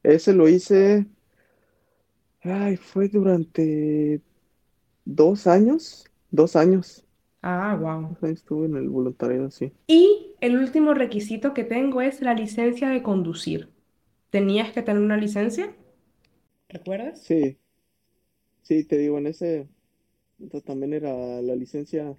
[0.03, 1.07] Ese lo hice,
[2.43, 4.23] ay, fue durante
[5.05, 7.05] dos años, dos años.
[7.43, 8.17] Ah, wow.
[8.23, 9.73] Estuve en el voluntariado, sí.
[9.89, 13.73] Y el último requisito que tengo es la licencia de conducir.
[14.31, 15.75] ¿Tenías que tener una licencia?
[16.69, 17.21] ¿Recuerdas?
[17.21, 17.59] Sí,
[18.67, 19.69] sí, te digo, en ese
[20.65, 22.17] también era la licencia,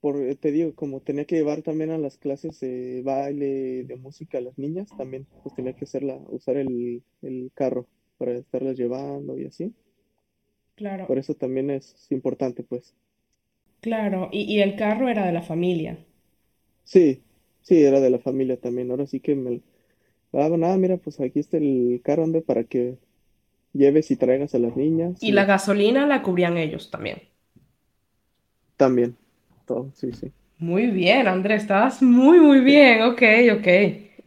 [0.00, 3.96] por, eh, te digo, como tenía que llevar también a las clases de baile, de
[3.96, 7.86] música a las niñas, también pues tenía que hacerla, usar el, el carro
[8.18, 9.74] para estarlas llevando y así.
[10.74, 12.94] Claro, Por eso también es importante, pues.
[13.80, 14.28] claro.
[14.32, 15.96] Y, y el carro era de la familia.
[16.84, 17.22] Sí,
[17.62, 18.90] sí, era de la familia también.
[18.90, 19.62] Ahora sí que me...
[20.32, 22.98] Ah, nada, mira, pues aquí está el carro, ande, para que
[23.72, 27.28] lleves y traigas a las niñas Y y la gasolina la cubrían ellos también.
[28.76, 29.16] También,
[29.66, 30.32] todo, sí, sí.
[30.58, 33.02] Muy bien, Andrés, estabas muy, muy bien.
[33.02, 33.22] Ok,
[33.56, 33.66] ok.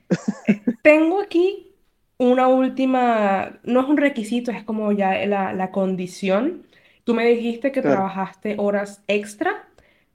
[0.82, 1.76] Tengo aquí
[2.18, 6.68] una última, no es un requisito, es como ya la, la condición.
[7.04, 9.68] Tú me dijiste que claro, trabajaste horas extra,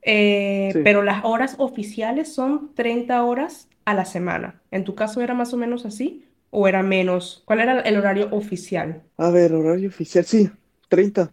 [0.02, 0.80] eh, sí.
[0.82, 4.62] pero las horas oficiales son 30 horas a la semana.
[4.70, 6.24] ¿En tu caso era más o menos así?
[6.58, 7.42] ¿O era menos?
[7.46, 8.88] ¿Cuál era el horario oficial?
[9.16, 10.50] A ver, horario oficial, sí,
[10.88, 11.32] treinta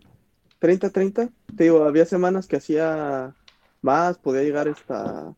[0.59, 3.35] treinta treinta Te digo, había semanas que hacía
[3.81, 5.35] más, podía llegar hasta,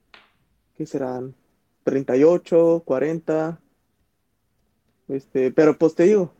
[0.75, 1.35] ¿qué serán?
[1.83, 3.61] treinta y ocho cuarenta
[5.07, 6.33] este, pero pues te digo,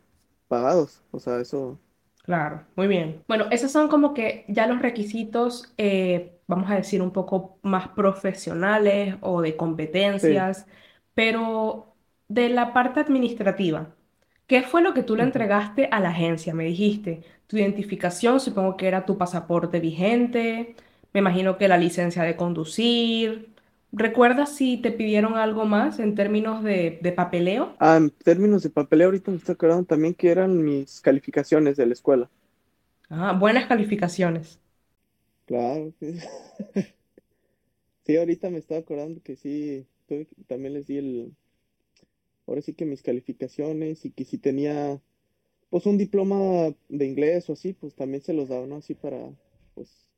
[0.48, 1.78] pagados, o sea, eso,
[2.22, 3.22] Claro, muy bien.
[3.28, 7.88] Bueno, esos son como que ya los requisitos, eh, vamos a decir, un poco más
[7.88, 9.56] profesionales o de
[10.16, 10.66] sí, competencias,
[11.12, 11.93] pero
[12.28, 13.94] de la parte administrativa,
[14.46, 16.52] ¿Qué fue lo que tú le entregaste a la agencia?
[16.54, 20.76] Me dijiste, tu identificación, supongo que era tu pasaporte vigente,
[21.14, 23.54] me imagino que la licencia de conducir.
[23.92, 27.78] ¿Recuerdas si te pidieron algo más en términos de, de papeleo?
[27.78, 31.86] Ah, en términos de papeleo, ahorita me estoy acordando también que eran mis calificaciones de
[31.86, 32.28] la escuela.
[33.08, 34.60] Ah, buenas calificaciones.
[35.46, 36.18] Claro, sí,
[38.18, 39.86] ahorita me estaba acordando que sí,
[40.46, 41.36] también les di el,
[42.46, 45.00] ahora sí que mis calificaciones y que si tenía,
[45.70, 48.76] pues un diploma de inglés o así, pues también se los daba, ¿no?
[48.78, 49.30] Así para,
[49.74, 50.08] pues,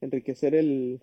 [0.00, 1.00] enriquecer el,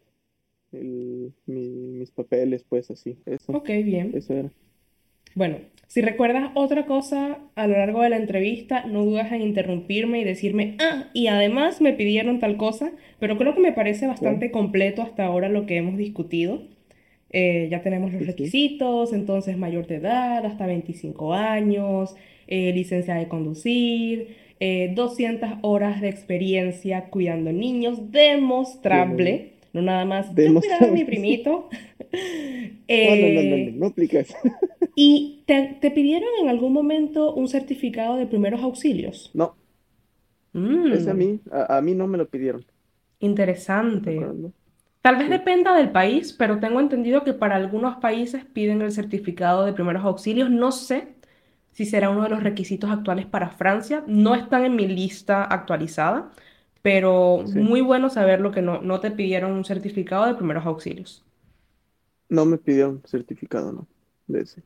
[0.73, 4.13] el, mi- mis papeles, pues así, eso, Ok, bien.
[4.13, 4.51] eso era.
[5.36, 5.57] Bueno,
[5.88, 10.23] si recuerdas otra cosa a lo largo de la entrevista, no dudes en interrumpirme y
[10.23, 15.01] decirme, ah, y además me pidieron tal cosa, pero creo que me parece bastante completo
[15.01, 16.62] hasta ahora lo que hemos discutido.
[17.33, 22.15] Eh, ya tenemos los requisitos, entonces mayor de edad, hasta 25 años,
[22.47, 30.27] eh, licencia de conducir, eh, 200 horas de experiencia cuidando niños, demostrable, no nada más,
[30.41, 31.69] yo cuidaba a mi primito.
[33.01, 34.35] No, no, no, no, no, Eh, no aplica eso.
[34.95, 39.31] ¿y te, te pidieron en algún momento un certificado de primeros auxilios?
[39.33, 39.57] No,
[40.89, 42.65] ese a Mm, mí, a, a mí no me lo pidieron.
[43.93, 44.13] ¿Me interesante.
[44.33, 44.53] ¿no?
[45.03, 49.65] Tal vez dependa del país, pero tengo entendido que para algunos países piden el certificado
[49.65, 50.49] de primeros auxilios.
[50.49, 51.09] No sé
[51.73, 54.05] si será uno de los requisitos actuales para Francia.
[54.07, 56.31] No están en mi lista actualizada,
[56.81, 57.59] pero sí.
[57.59, 61.25] muy bueno saberlo que no, no te pidieron un certificado de primeros auxilios.
[62.29, 63.87] No me pidieron certificado, no,
[64.27, 64.63] de ese.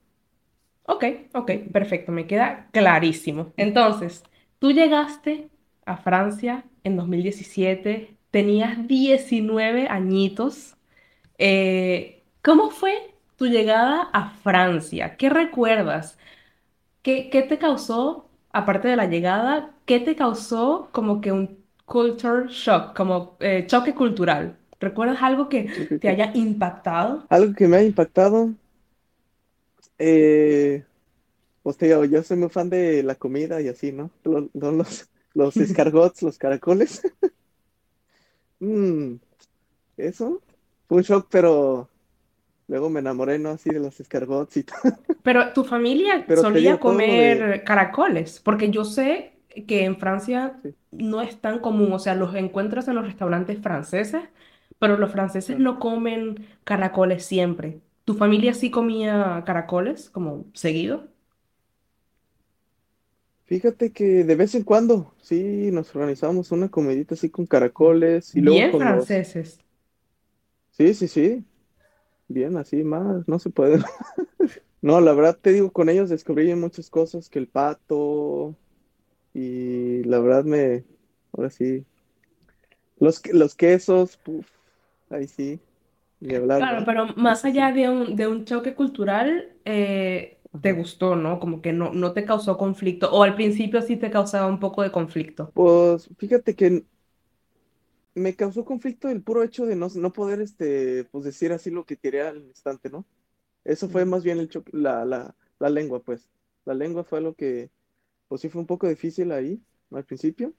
[0.84, 3.54] Ok, ok, perfecto, me queda clarísimo.
[3.58, 4.24] Entonces,
[4.60, 5.50] tú llegaste
[5.86, 10.76] a Francia en 2017, tenías 19 añitos.
[11.40, 15.18] Eh, ¿cómo fue tu llegada a Francia?
[15.18, 16.18] ¿Qué recuerdas?
[17.02, 22.48] ¿Qué, qué te causó, aparte de la llegada, qué te causó como que un culture
[22.50, 24.58] shock, como eh, choque cultural?
[24.80, 27.28] ¿Recuerdas algo que te haya impactado?
[27.30, 28.54] Algo que me ha impactado,
[29.98, 30.86] eh,
[31.64, 34.12] pues te digo, yo soy muy fan de la comida y así, ¿no?
[34.24, 37.02] Lo- lo- Los, los escargots, los caracoles.
[38.60, 39.16] Mm,
[39.98, 40.42] eso
[40.88, 41.90] fue un shock, pero
[42.68, 43.52] luego me enamoré, ¿no?
[43.52, 44.80] Así de los escargots y todo.
[45.24, 46.80] Pero tu familia Pero solía de...
[46.80, 49.34] comer caracoles, porque yo sé
[49.68, 53.60] que en Francia Sí, no es tan común, o sea, los encuentras en los restaurantes
[53.62, 54.24] franceses,
[54.80, 57.82] pero los franceses no comen caracoles siempre.
[58.06, 61.08] ¿Tu familia sí comía caracoles, como seguido?
[63.48, 68.42] Fíjate que de vez en cuando, sí, nos organizamos una comidita así con caracoles y
[68.42, 69.08] luego Bien con los...
[69.08, 69.60] franceses.
[70.72, 71.44] Sí, sí, sí,
[72.28, 73.80] bien, así más, no se puede.
[74.80, 78.56] No, la verdad te digo, con ellos descubrí muchas cosas, que el pato
[79.34, 80.86] y la verdad me,
[81.34, 81.84] ahora sí,
[83.00, 84.48] los, los quesos, puf,
[85.10, 85.60] ahí sí,
[86.20, 91.16] ni hablar, Claro, pero más allá de un, de un choque cultural, eh, te gustó,
[91.16, 91.40] ¿no?
[91.40, 94.84] Como que no, no te causó conflicto, o al principio sí te causaba un poco
[94.84, 95.54] de conflicto.
[95.54, 96.86] Pues fíjate que
[98.16, 101.86] me causó conflicto el puro hecho de no, no poder, este, pues decir así lo
[101.86, 103.06] que quería al instante, ¿no?
[103.66, 106.30] Eso fue más bien el choque, la, la, la lengua, pues.
[106.66, 107.72] La lengua fue lo que,
[108.28, 110.54] pues sí fue un poco difícil ahí, al principio,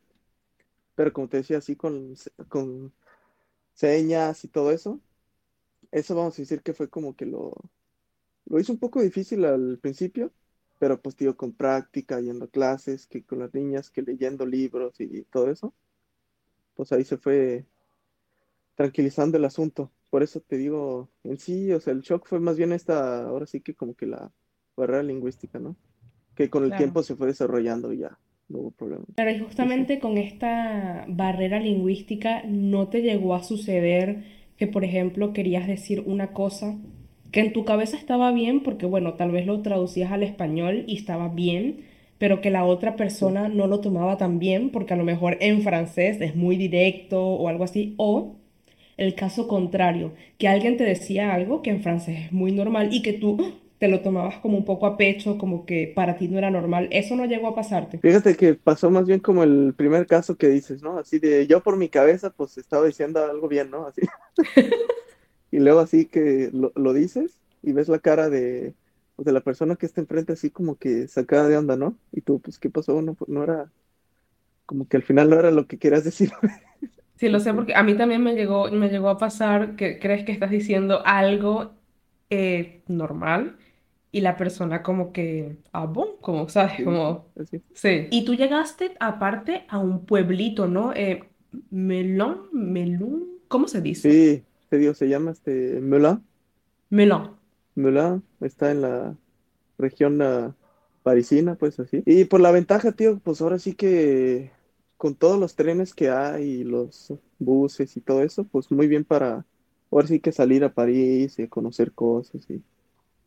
[0.95, 2.15] pero como te decía, así con,
[2.49, 2.93] con
[3.75, 5.01] señas y todo eso,
[5.93, 7.55] eso vamos a decir que fue como que lo,
[8.49, 10.33] lo hizo un poco difícil al principio,
[10.79, 15.01] pero pues tío, con práctica, yendo a clases, que con las niñas, que leyendo libros
[15.01, 15.75] y todo eso,
[16.75, 17.67] pues ahí se fue
[18.75, 19.93] tranquilizando el asunto.
[20.11, 23.47] Por eso te digo, en sí, o sea, el shock fue más bien esta, ahora
[23.47, 24.33] sí que como que la
[24.77, 25.77] barrera lingüística, ¿no?
[26.35, 26.77] Que con el Claro.
[26.77, 29.05] tiempo se fue desarrollando y ya no hubo problema.
[29.15, 29.87] Pero y Sí, sí.
[29.87, 34.25] justamente con esta barrera lingüística, ¿no te llegó a suceder
[34.57, 36.79] que, por ejemplo, querías decir una cosa
[37.31, 40.97] que en tu cabeza estaba bien, porque bueno, tal vez lo traducías al español y
[40.97, 41.85] estaba bien,
[42.19, 45.63] pero que la otra persona no lo tomaba tan bien, porque a lo mejor en
[45.63, 48.37] francés es muy directo o algo así, o
[48.97, 53.03] el caso contrario, que alguien te decía algo que en francés es muy normal y
[53.03, 56.37] que tú te lo tomabas como un poco a pecho, como que para ti no
[56.37, 56.89] era normal.
[56.91, 57.99] ¿Eso no llegó a pasarte?
[57.99, 60.99] Fíjate que pasó más bien como el primer caso que dices, ¿no?
[60.99, 63.87] Así de yo por mi cabeza, pues estaba diciendo algo bien, ¿no?
[63.87, 64.03] Así.
[65.51, 68.75] Y luego así que lo, lo dices y ves la cara de,
[69.17, 71.99] pues, de la persona que está enfrente así como que sacada de onda, ¿no?
[72.13, 73.03] Y tú, pues, ¿qué pasó?
[73.03, 73.73] No, no era,
[74.67, 76.33] como que al final no era lo que querías decir.
[77.17, 80.25] Sí, lo sé porque a mí también me llegó, me llegó a pasar que crees
[80.25, 81.73] que estás diciendo algo
[82.31, 83.59] eh, normal
[84.13, 86.75] Y la persona como que, ah, bon, como, ¿sabes?
[86.77, 87.63] Sí, Como, así.
[87.75, 88.09] sí.
[88.11, 90.93] Y tú llegaste aparte a un pueblito, ¿no?
[90.95, 91.31] Eh,
[91.71, 94.11] Melón, Melún, ¿cómo se dice?
[94.11, 96.25] Sí, te digo, se llama este Melun.
[96.91, 97.37] Melón.
[97.75, 99.17] Melun está en la
[99.79, 100.55] región
[101.03, 102.03] parisina, pues así.
[102.07, 104.51] Y por la ventaja, tío, pues ahora sí que
[104.97, 109.05] con todos los trenes que hay y los buses y todo eso, pues muy bien
[109.05, 109.47] para
[109.91, 112.49] ahora sí que salir a París y conocer cosas.
[112.51, 112.63] Y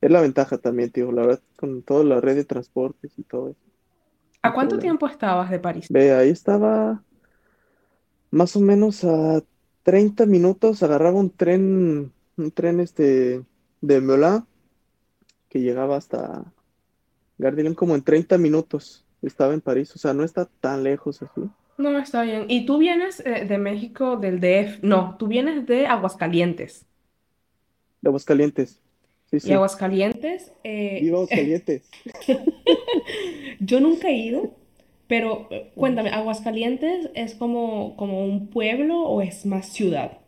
[0.01, 3.49] es la ventaja también, tío, la verdad, con toda la red de transportes y todo
[3.49, 3.71] eso,
[4.43, 5.87] ¿A cuánto tiempo estabas de París?
[5.89, 7.03] Ve, ahí estaba
[8.31, 9.41] más o menos a
[9.83, 13.41] 30 minutos, agarraba un tren, un tren este
[13.81, 14.45] de Melun
[15.49, 16.45] que llegaba hasta
[17.37, 19.05] Lyon como en 30 minutos.
[19.21, 21.41] Estaba en París, o sea, no está tan lejos así.
[21.77, 22.45] No, está bien.
[22.47, 24.83] ¿Y tú vienes eh, de México, del DF?
[24.83, 26.85] No, tú vienes de Aguascalientes.
[28.01, 28.81] De Aguascalientes.
[29.29, 29.53] Sí, Y sí.
[29.53, 31.89] Aguascalientes, eh, Viva Aguascalientes.
[33.59, 34.55] yo nunca he ido,
[35.11, 40.19] pero eh, cuéntame, ¿Aguascalientes es como, como un pueblo o es más ciudad?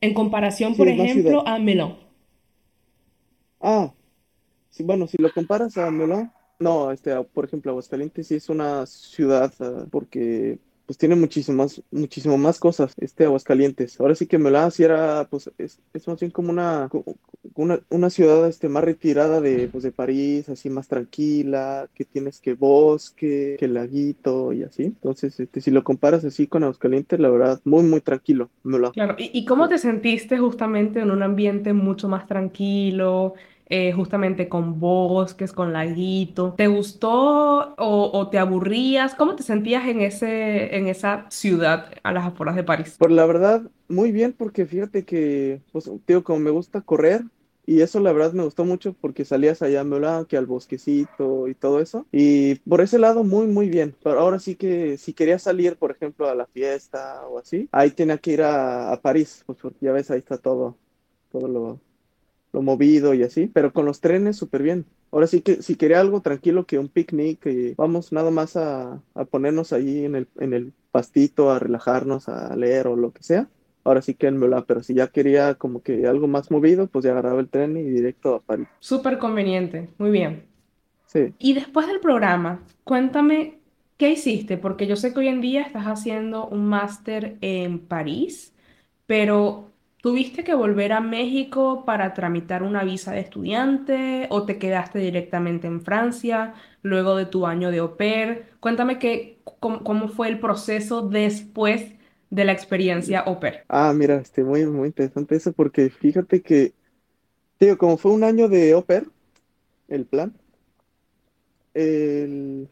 [0.00, 1.96] En comparación, Sí, por ejemplo, a Melón.
[3.60, 3.92] Ah,
[4.68, 6.30] sí, bueno, si lo comparas a Melun,
[6.60, 10.60] no, este, por ejemplo, Aguascalientes sí es una ciudad, ah, porque
[10.90, 14.00] pues tiene muchísimas, muchísimo más cosas, este Aguascalientes.
[14.00, 16.90] Ahora sí que Melun sí era, pues, es, es más bien como una,
[17.54, 22.40] una, una ciudad, este, más retirada de, pues, de París, así más tranquila, que tienes
[22.40, 24.82] que bosque, que laguito y así.
[24.82, 28.90] Entonces, este, si lo comparas así con Aguascalientes, la verdad, muy, muy tranquilo, Melun.
[28.90, 33.34] Claro, ¿y, y cómo te sentiste justamente en un ambiente mucho más tranquilo,
[33.70, 36.54] eh, justamente con bosques, con laguito?
[36.56, 39.14] ¿Te gustó o, o te aburrías?
[39.14, 42.96] ¿Cómo te sentías en ese, en esa ciudad a las afueras de París?
[42.98, 47.22] Por la verdad, muy bien, porque fíjate que, pues, tío, como me gusta correr,
[47.66, 51.54] y eso la verdad me gustó mucho porque salías allá a que al bosquecito y
[51.54, 52.06] todo eso.
[52.10, 53.94] Y por ese lado, muy, muy bien.
[54.02, 57.92] Pero ahora sí que si quería salir, por ejemplo, a la fiesta o así, ahí
[57.92, 60.76] tenía que ir a, a París, pues porque ya ves, ahí está todo,
[61.30, 61.80] todo lo,
[62.52, 63.50] lo movido y así.
[63.52, 64.86] Pero con los trenes, súper bien.
[65.12, 69.00] Ahora sí que si quería algo tranquilo, que un picnic, y vamos nada más a,
[69.14, 73.22] a ponernos ahí en el, en el pastito, a relajarnos, a leer o lo que
[73.22, 73.48] sea.
[73.82, 77.04] Ahora sí que en Melun, pero si ya quería como que algo más movido, pues
[77.04, 78.68] ya agarraba el tren y directo a París.
[78.78, 80.44] Súper conveniente, muy bien.
[81.06, 81.34] Sí.
[81.38, 83.58] Y después del programa, cuéntame
[83.96, 88.54] qué hiciste, porque yo sé que hoy en día estás haciendo un máster en París,
[89.06, 89.69] pero
[90.00, 95.66] ¿tuviste que volver a México para tramitar una visa de estudiante o te quedaste directamente
[95.66, 98.46] en Francia luego de tu año de au pair?
[98.60, 101.92] Cuéntame qué, cómo, fue el proceso después
[102.30, 103.64] de la experiencia au pair.
[103.68, 106.72] Ah, mira, este, muy, muy interesante eso porque fíjate que,
[107.58, 109.08] digo, como fue un año de au pair,
[109.88, 110.34] el plan,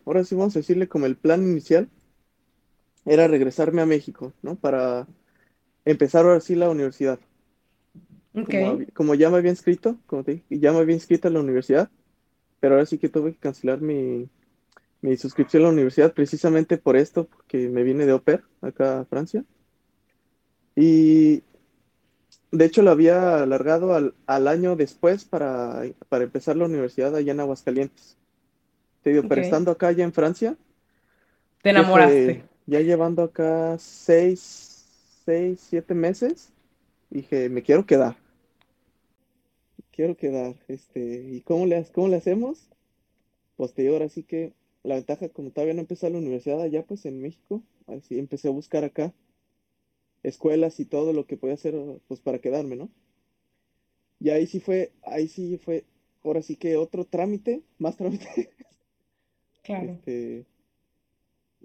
[0.06, 1.88] ahora sí vamos a decirle como el plan inicial
[3.04, 4.56] era regresarme a México, ¿no?
[4.56, 5.06] Para
[5.90, 7.18] empezar ahora sí la universidad.
[8.94, 11.90] Como, ya me había inscrito, como te dije, ya me había inscrito a la universidad,
[12.60, 14.28] pero ahora sí que tuve que cancelar mi,
[15.00, 19.00] mi suscripción a la universidad precisamente por esto, porque me vine de au pair acá
[19.00, 19.44] a Francia.
[20.76, 21.42] Y
[22.52, 27.32] de hecho lo había alargado al, al año después para, para empezar la universidad allá
[27.32, 28.16] en Aguascalientes.
[29.02, 30.56] Te digo, pero estando acá ya en Francia,
[31.62, 32.44] Te fue enamoraste.
[32.66, 34.67] ya llevando acá seis,
[35.28, 36.54] seis, siete meses,
[37.10, 38.16] dije, me quiero quedar,
[39.92, 40.56] quiero quedar.
[40.68, 41.00] Este,
[41.30, 42.70] ¿y cómo le, cómo le hacemos?
[43.56, 46.84] Pues te digo, ahora sí que la ventaja, como todavía no empecé la universidad allá,
[46.86, 49.14] pues en México, así empecé a buscar acá
[50.22, 51.74] escuelas y todo lo que podía hacer,
[52.06, 52.88] pues para quedarme, ¿no?
[54.20, 55.84] Y ahí sí fue, ahí sí fue,
[56.22, 58.50] ahora sí que otro trámite, más trámite,
[59.62, 59.98] Claro.
[59.98, 60.46] este,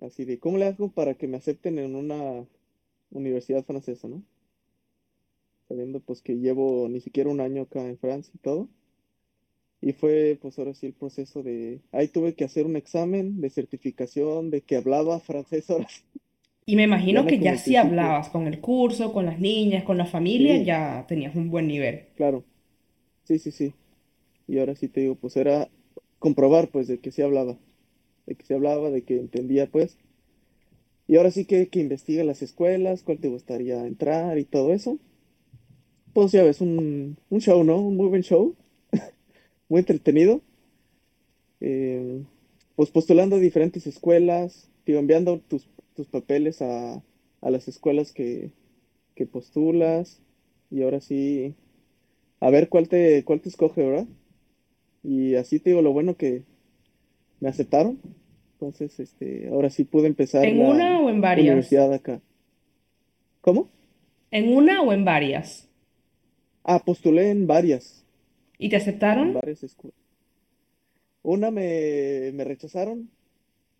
[0.01, 2.45] así de, ¿cómo le hago para que me acepten en una
[3.13, 4.23] universidad francesa, ¿no?
[5.67, 8.69] Sabiendo pues que llevo ni siquiera un año acá en Francia y todo.
[9.81, 13.51] Y fue pues ahora sí el proceso de, ahí tuve que hacer un examen de
[13.51, 16.01] certificación de que hablaba francés ahora sí,
[16.65, 17.77] Y me imagino no que ya principio.
[17.77, 21.67] hablabas con el curso, con las niñas, con la familia, Sí, ya tenías un buen
[21.67, 22.07] nivel.
[22.15, 22.43] claro,
[23.25, 23.75] sí, sí, sí.
[24.47, 25.69] Y ahora sí te digo, pues era
[26.19, 27.57] comprobar pues de que sí hablaba,
[28.27, 29.97] de que sí hablaba, de que entendía pues.
[31.07, 34.99] Y ahora sí que, que investiga las escuelas, cuál te gustaría entrar y todo eso.
[36.13, 37.77] Pues ya ves, un, un show, ¿no?
[37.81, 38.55] Un muy buen show,
[39.69, 40.41] muy entretenido.
[41.59, 42.23] Eh,
[42.75, 47.01] pues postulando a diferentes escuelas, digo, enviando tus, tus papeles a,
[47.41, 48.51] a las escuelas que,
[49.15, 50.21] que postulas.
[50.71, 51.55] Y ahora sí,
[52.41, 54.07] a ver cuál te, cuál te escoge, ¿verdad?
[55.03, 56.43] Y así te digo, lo bueno que
[57.39, 57.99] me aceptaron.
[58.63, 61.67] Entonces, este, ahora sí pude empezar ¿En la una o en varias?
[61.67, 62.21] universidad acá.
[63.41, 63.69] ¿Cómo?
[64.31, 65.69] ¿En una o en varias?
[66.65, 68.05] Ah, postulé en varias,
[68.57, 69.33] ¿Y te en aceptaron?
[69.33, 69.97] varias escuelas.
[71.23, 73.09] Una me, me rechazaron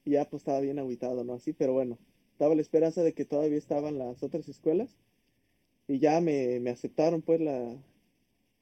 [0.06, 1.34] y ya pues estaba bien agüitado, ¿no?
[1.36, 2.00] Así, pero bueno,
[2.34, 4.98] estaba la esperanza de que todavía estaban las otras escuelas
[5.88, 7.78] y ya me, me aceptaron, pues la,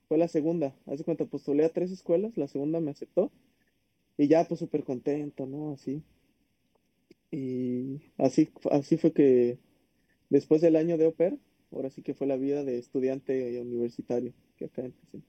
[0.07, 0.75] fue la segunda.
[0.87, 3.31] Hace cuenta, postulé a tres escuelas, la segunda me aceptó
[4.21, 5.71] y ya pues súper contento, ¿no?
[5.73, 6.03] Así.
[7.31, 9.57] Y así, así fue que
[10.29, 11.39] después del año de au pair,
[11.71, 15.25] ahora sí que fue la vida de estudiante universitario que acá empecé.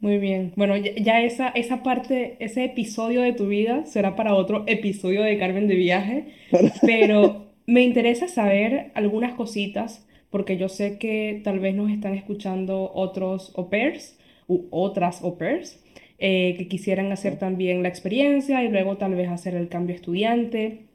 [0.00, 0.52] Muy bien.
[0.54, 5.22] Bueno, ya ya esa, esa parte, ese episodio de tu vida será para otro episodio
[5.22, 6.34] de Carmen de Viaje,
[6.82, 12.92] pero me interesa saber algunas cositas porque yo sé que tal vez nos están escuchando
[12.92, 15.82] otros au pairs u otras au pairs
[16.18, 20.86] eh, que quisieran hacer también la experiencia y luego tal vez hacer el cambio estudiante.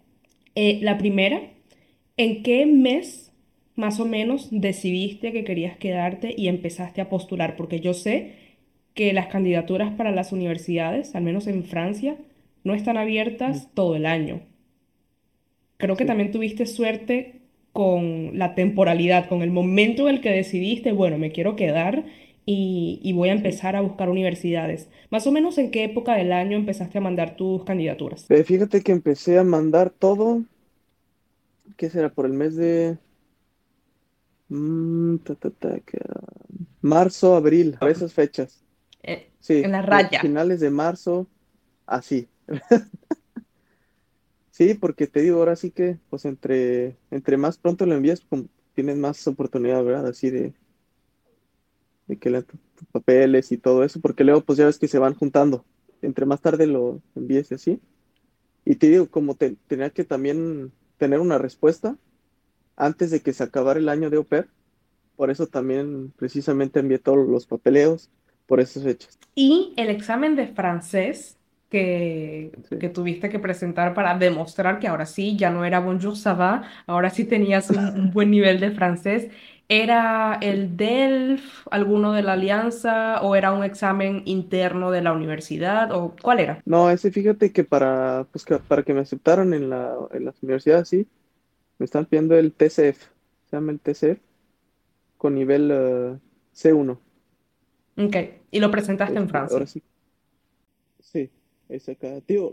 [0.56, 1.42] Eh, la primera,
[2.18, 3.32] ¿en qué mes
[3.76, 7.56] más o menos decidiste que querías quedarte y empezaste a postular?
[7.56, 8.36] Porque yo sé
[8.94, 12.18] que las candidaturas para las universidades, al menos en Francia,
[12.64, 14.42] no están Mm, abiertas todo el año.
[15.78, 17.42] Creo que también tuviste suerte
[17.74, 22.06] con la temporalidad, con el momento en el que decidiste, bueno, me quiero quedar
[22.46, 24.90] y, y voy a empezar a buscar universidades.
[25.10, 28.30] Más o menos en qué época del año empezaste a mandar tus candidaturas.
[28.30, 30.44] Eh, Fíjate que empecé a mandar todo,
[31.78, 32.14] ¿qué será?
[32.14, 32.98] Por el mes de
[34.50, 35.98] mm, ta, ta, ta, que,
[36.82, 38.66] marzo, abril, por esas fechas.
[39.04, 39.32] Eh,
[39.62, 40.22] en Sí, la fi- raya.
[40.22, 41.30] finales de marzo,
[41.86, 42.30] así.
[44.52, 48.26] Sí, porque te digo, ahora sí que, pues entre, entre más pronto lo envías,
[48.74, 50.08] tienes más oportunidad, ¿verdad?
[50.08, 50.54] Así de,
[52.12, 52.60] de que le tus
[52.92, 55.66] papeles y todo eso, porque luego pues ya ves que se van juntando.
[56.02, 57.80] Entre más tarde lo envíes y así.
[58.66, 61.98] Y te digo, como te- tenía que también tener una respuesta
[62.76, 64.48] antes de que se acabara el año de pair,
[65.16, 68.10] por eso también precisamente envié todos los papeleos
[68.48, 69.18] por esas fechas.
[69.36, 71.38] Y el examen de francés
[71.70, 72.78] que, Sí.
[72.78, 76.64] que tuviste que presentar para demostrar que ahora sí, ya no era Bonjour, ça va,
[76.86, 79.30] ahora sí tenías un, un buen nivel de francés.
[79.74, 85.92] ¿Era el DELF, alguno de la Alianza, o era un examen interno de la universidad,
[85.94, 86.66] o cuál era?
[86.66, 90.42] No, ese fíjate que para, pues, que para que me aceptaran en la, en las
[90.44, 91.08] universidades, sí,
[91.80, 93.10] me están pidiendo el TCF,
[93.50, 94.22] se llama el TCF,
[95.18, 96.20] con nivel eh,
[96.54, 97.00] C1.
[97.98, 98.16] Ok,
[98.52, 99.68] y lo presentaste en Este, ahora Francia.
[99.68, 99.84] sí,
[101.00, 101.32] sí,
[101.70, 102.22] es acá.
[102.22, 102.52] Tío,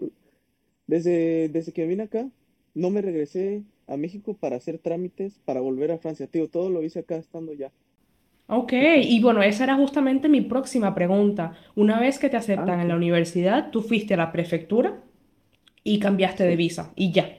[0.87, 2.31] desde, desde que vine acá,
[2.75, 6.27] no me regresé a México para hacer trámites para volver a Francia.
[6.29, 7.73] Tío, todo lo hice acá estando ya
[8.47, 8.73] Ok,
[9.03, 11.53] y bueno, esa era justamente mi próxima pregunta.
[11.77, 15.03] Una vez que te Ah, aceptan en la universidad, tú fuiste a la prefectura
[15.85, 17.39] y cambiaste de visa, y ya.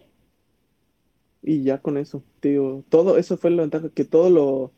[1.41, 4.74] Y ya con eso, tío, todo eso fue la ventaja, que todo lo,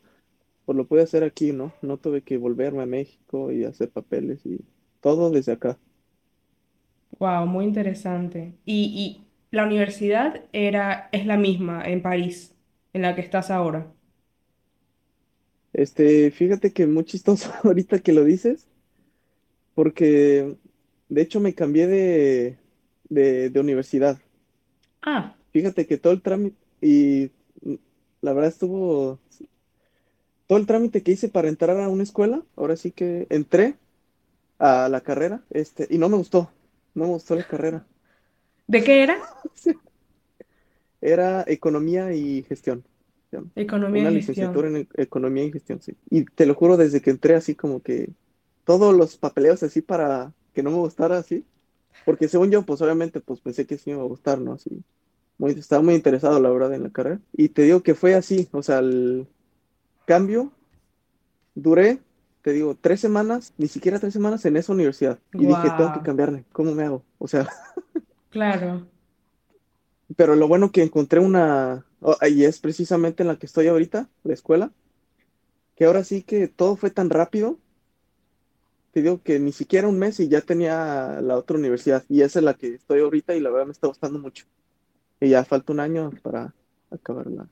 [0.66, 1.74] pues, lo pude hacer aquí, ¿no?
[1.82, 4.64] No tuve que volverme a México y hacer papeles y
[5.00, 5.78] todo desde acá.
[7.18, 8.58] Wow, muy interesante.
[8.64, 12.56] Y, y la universidad era, es la misma en París,
[12.92, 13.94] en la que estás ahora.
[15.74, 18.66] Este, fíjate que muy chistoso ahorita que lo dices,
[19.74, 20.56] porque
[21.08, 22.58] de hecho me cambié de,
[23.08, 24.18] de, de universidad.
[25.02, 27.30] Ah, Fíjate que todo el trámite, y
[28.22, 29.20] la verdad estuvo,
[30.46, 33.76] todo el trámite que hice para entrar a una escuela, ahora sí que entré
[34.58, 36.50] a la carrera, este, y no me gustó,
[36.94, 37.86] no me gustó la carrera.
[38.66, 39.18] ¿De qué era?
[41.00, 42.84] Era economía y gestión.
[43.54, 44.68] Economía Una y licenciatura gestión.
[44.68, 45.96] en economía y gestión, sí.
[46.10, 48.10] Y te lo juro, desde que entré así como que
[48.64, 51.46] todos los papeleos así para que no me gustara así,
[52.04, 54.54] porque según yo, pues obviamente, pues pensé que sí me iba a gustar, ¿no?
[54.54, 54.84] Así,
[55.38, 57.20] muy, estaba muy interesado, la verdad, en la carrera.
[57.32, 59.28] Y te digo que fue así, o sea, el
[60.06, 60.52] cambio,
[61.54, 62.00] duré,
[62.42, 65.18] te digo, tres semanas, ni siquiera tres semanas en esa universidad.
[65.36, 67.04] Y dije, tengo que Wow, cambiarme, ¿cómo me hago?
[67.18, 67.48] O sea,
[68.32, 68.88] claro.
[70.16, 74.08] pero lo bueno que encontré una, oh, y es precisamente en la que estoy ahorita,
[74.24, 74.72] la escuela,
[75.76, 77.58] que ahora sí que todo fue tan rápido,
[78.92, 82.40] te digo que ni siquiera un mes y ya tenía la otra universidad, y esa
[82.40, 84.46] es la que estoy ahorita y la verdad me está gustando mucho.
[85.20, 86.54] Y ya falta un año para
[86.90, 87.48] acabar la,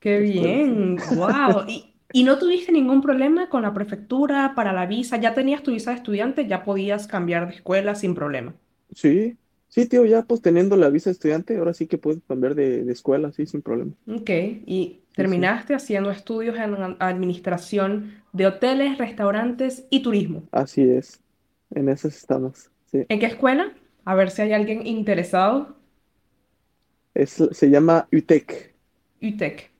[0.00, 1.64] Qué bien, wow.
[1.68, 5.18] ¿Y, y no tuviste ningún problema con la prefectura para la visa?
[5.18, 8.54] Ya tenías tu visa de estudiante, ya podías cambiar de escuela sin problema.
[8.94, 9.36] Sí,
[9.70, 12.84] sí, tío, ya pues teniendo la visa de estudiante, ahora sí que puedo cambiar de,
[12.84, 13.94] de escuela, sí, sin problema.
[14.06, 14.30] Ok,
[14.66, 20.50] y sí, terminaste haciendo estudios en administración de hoteles, restaurantes y turismo.
[20.52, 21.22] así es.
[21.70, 22.70] En esas estamos.
[22.86, 23.04] Sí.
[23.08, 23.72] ¿En qué escuela?
[24.04, 25.76] A ver si hay alguien interesado.
[27.14, 28.74] Es, se llama UTEC.
[29.22, 29.70] UTEC.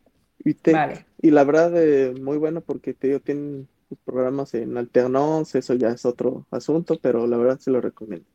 [0.44, 0.74] UTEC.
[0.74, 1.06] Vale.
[1.22, 3.68] Y la verdad, eh, muy bueno porque te digo, tienen
[4.04, 8.26] programas en alternance, eso ya es otro asunto, pero la verdad se lo recomiendo.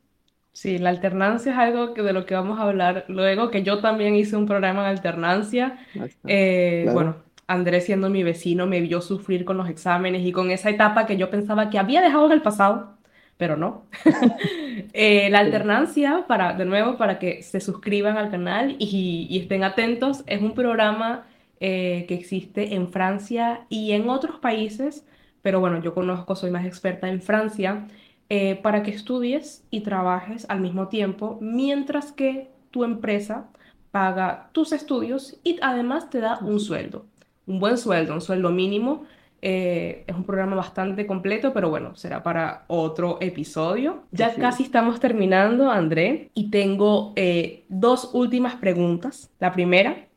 [0.55, 3.81] Sí, la alternancia es algo que de lo que vamos a hablar luego, que yo
[3.81, 5.77] también hice un programa en alternancia.
[6.25, 6.93] Eh, Claro.
[6.93, 11.05] bueno, Andrés siendo mi vecino me vio sufrir con los exámenes y con esa etapa
[11.05, 12.97] que yo pensaba que había dejado en el pasado,
[13.37, 13.87] pero no.
[14.93, 19.63] Eh, la alternancia, para, de nuevo, para que se suscriban al canal y, y estén
[19.63, 21.27] atentos, es un programa
[21.59, 25.05] eh, que existe en Francia y en otros países,
[25.41, 27.87] pero bueno, yo conozco, soy más experta en Francia,
[28.29, 33.47] eh, para que estudies y trabajes al mismo tiempo, mientras que tu empresa
[33.91, 37.05] paga tus estudios y además te da un sueldo,
[37.45, 39.05] un buen sueldo, un sueldo mínimo.
[39.41, 44.03] Eh, es un programa bastante completo, pero bueno, será para otro episodio.
[44.11, 44.69] Ya casi es.
[44.69, 49.29] estamos terminando, André, y tengo eh, dos últimas preguntas.
[49.39, 50.07] La primera,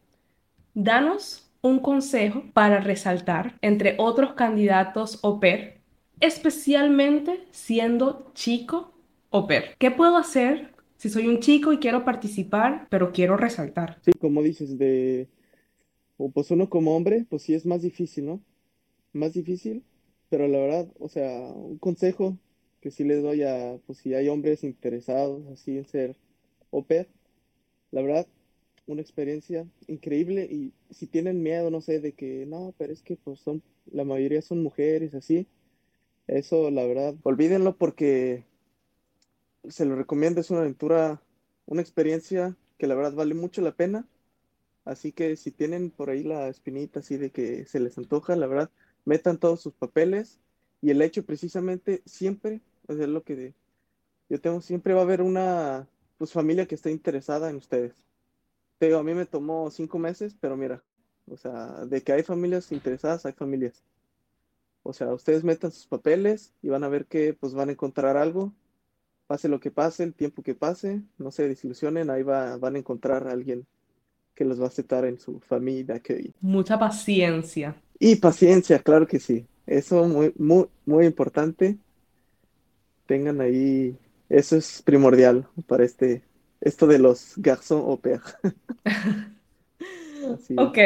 [0.73, 5.78] danos un consejo para resaltar entre otros candidatos au pair,
[6.21, 8.93] especialmente siendo chico
[9.31, 9.77] au pair.
[9.79, 13.99] ¿Qué puedo hacer si soy un chico y quiero participar, pero quiero resaltar?
[14.05, 15.29] Sí, como dices, de,
[16.16, 18.41] o pues uno como hombre, pues sí es más difícil, ¿no?
[19.12, 19.85] Más difícil,
[20.29, 22.37] pero la verdad, o sea, un consejo
[22.81, 26.16] que sí les doy a, pues si hay hombres interesados así en ser
[26.73, 27.09] au pair,
[27.91, 28.27] la verdad,
[28.87, 33.16] una experiencia increíble y si tienen miedo, no sé, de que no, pero es que
[33.16, 33.62] pues son,
[33.93, 35.47] la mayoría son mujeres, así,
[36.29, 38.45] eso la verdad, olvídenlo porque
[39.68, 41.22] se lo recomiendo, es una aventura,
[41.66, 44.07] una experiencia que la verdad vale mucho la pena.
[44.85, 48.47] Así que si tienen por ahí la espinita así de que se les antoja, la
[48.47, 48.70] verdad,
[49.05, 50.41] metan todos sus papeles
[50.81, 53.55] y el hecho precisamente siempre, es lo que
[54.31, 57.95] yo tengo, siempre va a haber una pues familia que esté interesada en ustedes.
[58.79, 60.83] Te digo, a mí me tomó cinco meses, pero mira,
[61.26, 63.83] o sea, de que hay familias interesadas, hay familias.
[64.89, 68.16] O sea, ustedes metan sus papeles y van a ver que pues van a encontrar
[68.16, 68.55] algo,
[69.26, 72.78] pase lo que pase, el tiempo que pase, no se desilusionen, ahí va, van a
[72.78, 73.66] encontrar a alguien
[74.34, 75.99] que los va a aceptar en su familia.
[75.99, 76.32] Que...
[76.41, 77.76] Mucha paciencia.
[77.99, 79.45] Y paciencia, claro que sí.
[79.66, 81.76] Eso muy, muy, muy importante.
[83.05, 83.95] Tengan ahí,
[84.30, 86.22] eso es primordial para este,
[86.62, 88.22] esto de los garçons au pair.
[90.59, 90.78] Ok,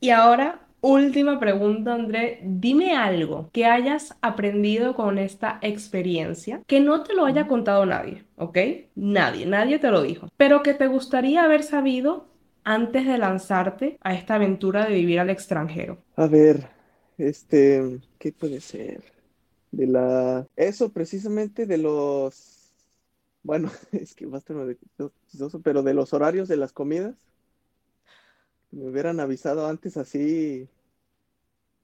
[0.00, 2.40] y ahora última pregunta, André.
[2.42, 8.24] Dime algo que hayas aprendido con esta experiencia que no te lo haya contado nadie,
[8.36, 8.58] ¿ok?
[8.94, 12.28] Nadie, nadie te lo dijo, pero que te gustaría haber sabido
[12.64, 15.98] antes de lanzarte a esta aventura de vivir al extranjero.
[16.16, 16.68] A ver,
[17.18, 19.02] este, ¿qué puede ser?
[19.70, 22.72] De la, eso precisamente de los,
[23.42, 24.56] bueno, es que va a estar
[25.62, 27.29] pero de los horarios de las comidas,
[28.72, 30.68] me hubieran avisado antes así,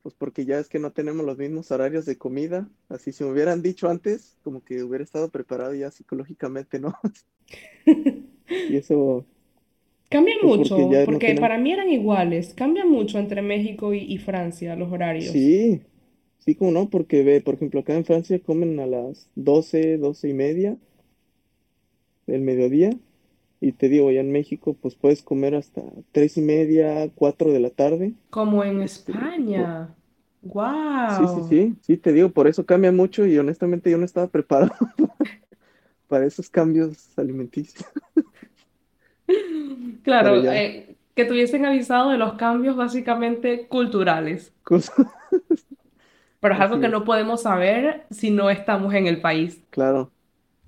[0.03, 3.33] pues porque ya es que no tenemos los mismos horarios de comida, así si me
[3.33, 6.95] hubieran dicho antes, como que hubiera estado preparado ya psicológicamente, ¿no?
[8.69, 9.27] Y eso,
[10.09, 12.55] Cambia pues mucho, porque no para mí eran iguales.
[12.55, 15.33] Cambia mucho entre México y, y Francia los horarios.
[15.33, 15.83] sí,
[16.39, 20.29] sí, como no, porque ve, por ejemplo, acá en Francia comen a las 12, 12
[20.29, 20.79] y media
[22.27, 22.91] del mediodía.
[23.61, 25.83] Y te digo, ya en México, pues puedes comer hasta
[26.13, 28.15] tres y media, cuatro de la tarde.
[28.31, 29.97] Como en Este, España.
[31.07, 31.43] sí, sí, ¡Wow!
[31.43, 34.73] sí, sí, te digo, por eso cambia mucho y honestamente yo no estaba preparado
[36.09, 37.85] para esos cambios alimenticios.
[40.05, 44.53] Claro, eh, que te hubiesen avisado de los cambios básicamente culturales,
[46.41, 49.63] pero es algo que no podemos saber si no estamos en el país.
[49.71, 50.13] claro,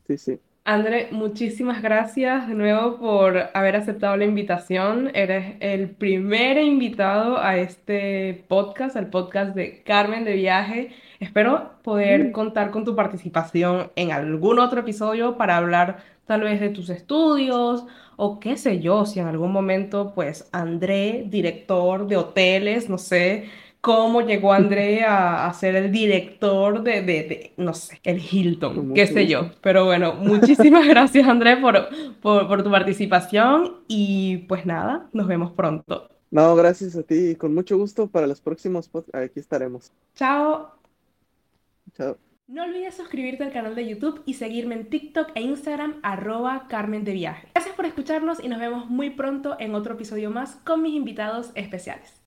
[0.06, 0.40] sí, sí.
[0.70, 5.10] André, muchísimas gracias de nuevo por haber aceptado la invitación.
[5.14, 10.90] Eres el primer invitado a este podcast, al podcast de Carmen de Viaje.
[11.20, 16.60] Espero poder Mm, contar con tu participación en algún otro episodio para hablar tal vez
[16.60, 22.18] de tus estudios o qué sé yo, si en algún momento, pues André, director de
[22.18, 23.48] hoteles, no sé.
[23.80, 28.92] ¿Cómo llegó André a, a ser el director de, de, de, no sé, el Hilton,
[28.92, 29.52] qué sé yo?
[29.60, 31.88] Pero bueno, muchísimas gracias André por,
[32.20, 36.08] por, por tu participación y pues nada, nos vemos pronto.
[36.30, 39.30] No, gracias a ti y con mucho gusto para los próximos podcasts.
[39.30, 39.92] Aquí estaremos.
[40.14, 40.72] Chao.
[41.94, 42.18] Chao.
[42.48, 47.04] No olvides suscribirte al canal de YouTube y seguirme en TikTok e Instagram arroba Carmen
[47.04, 47.48] de Viaje.
[47.54, 51.50] Gracias por escucharnos y nos vemos muy pronto en otro episodio más con mis invitados
[51.54, 52.16] especiales.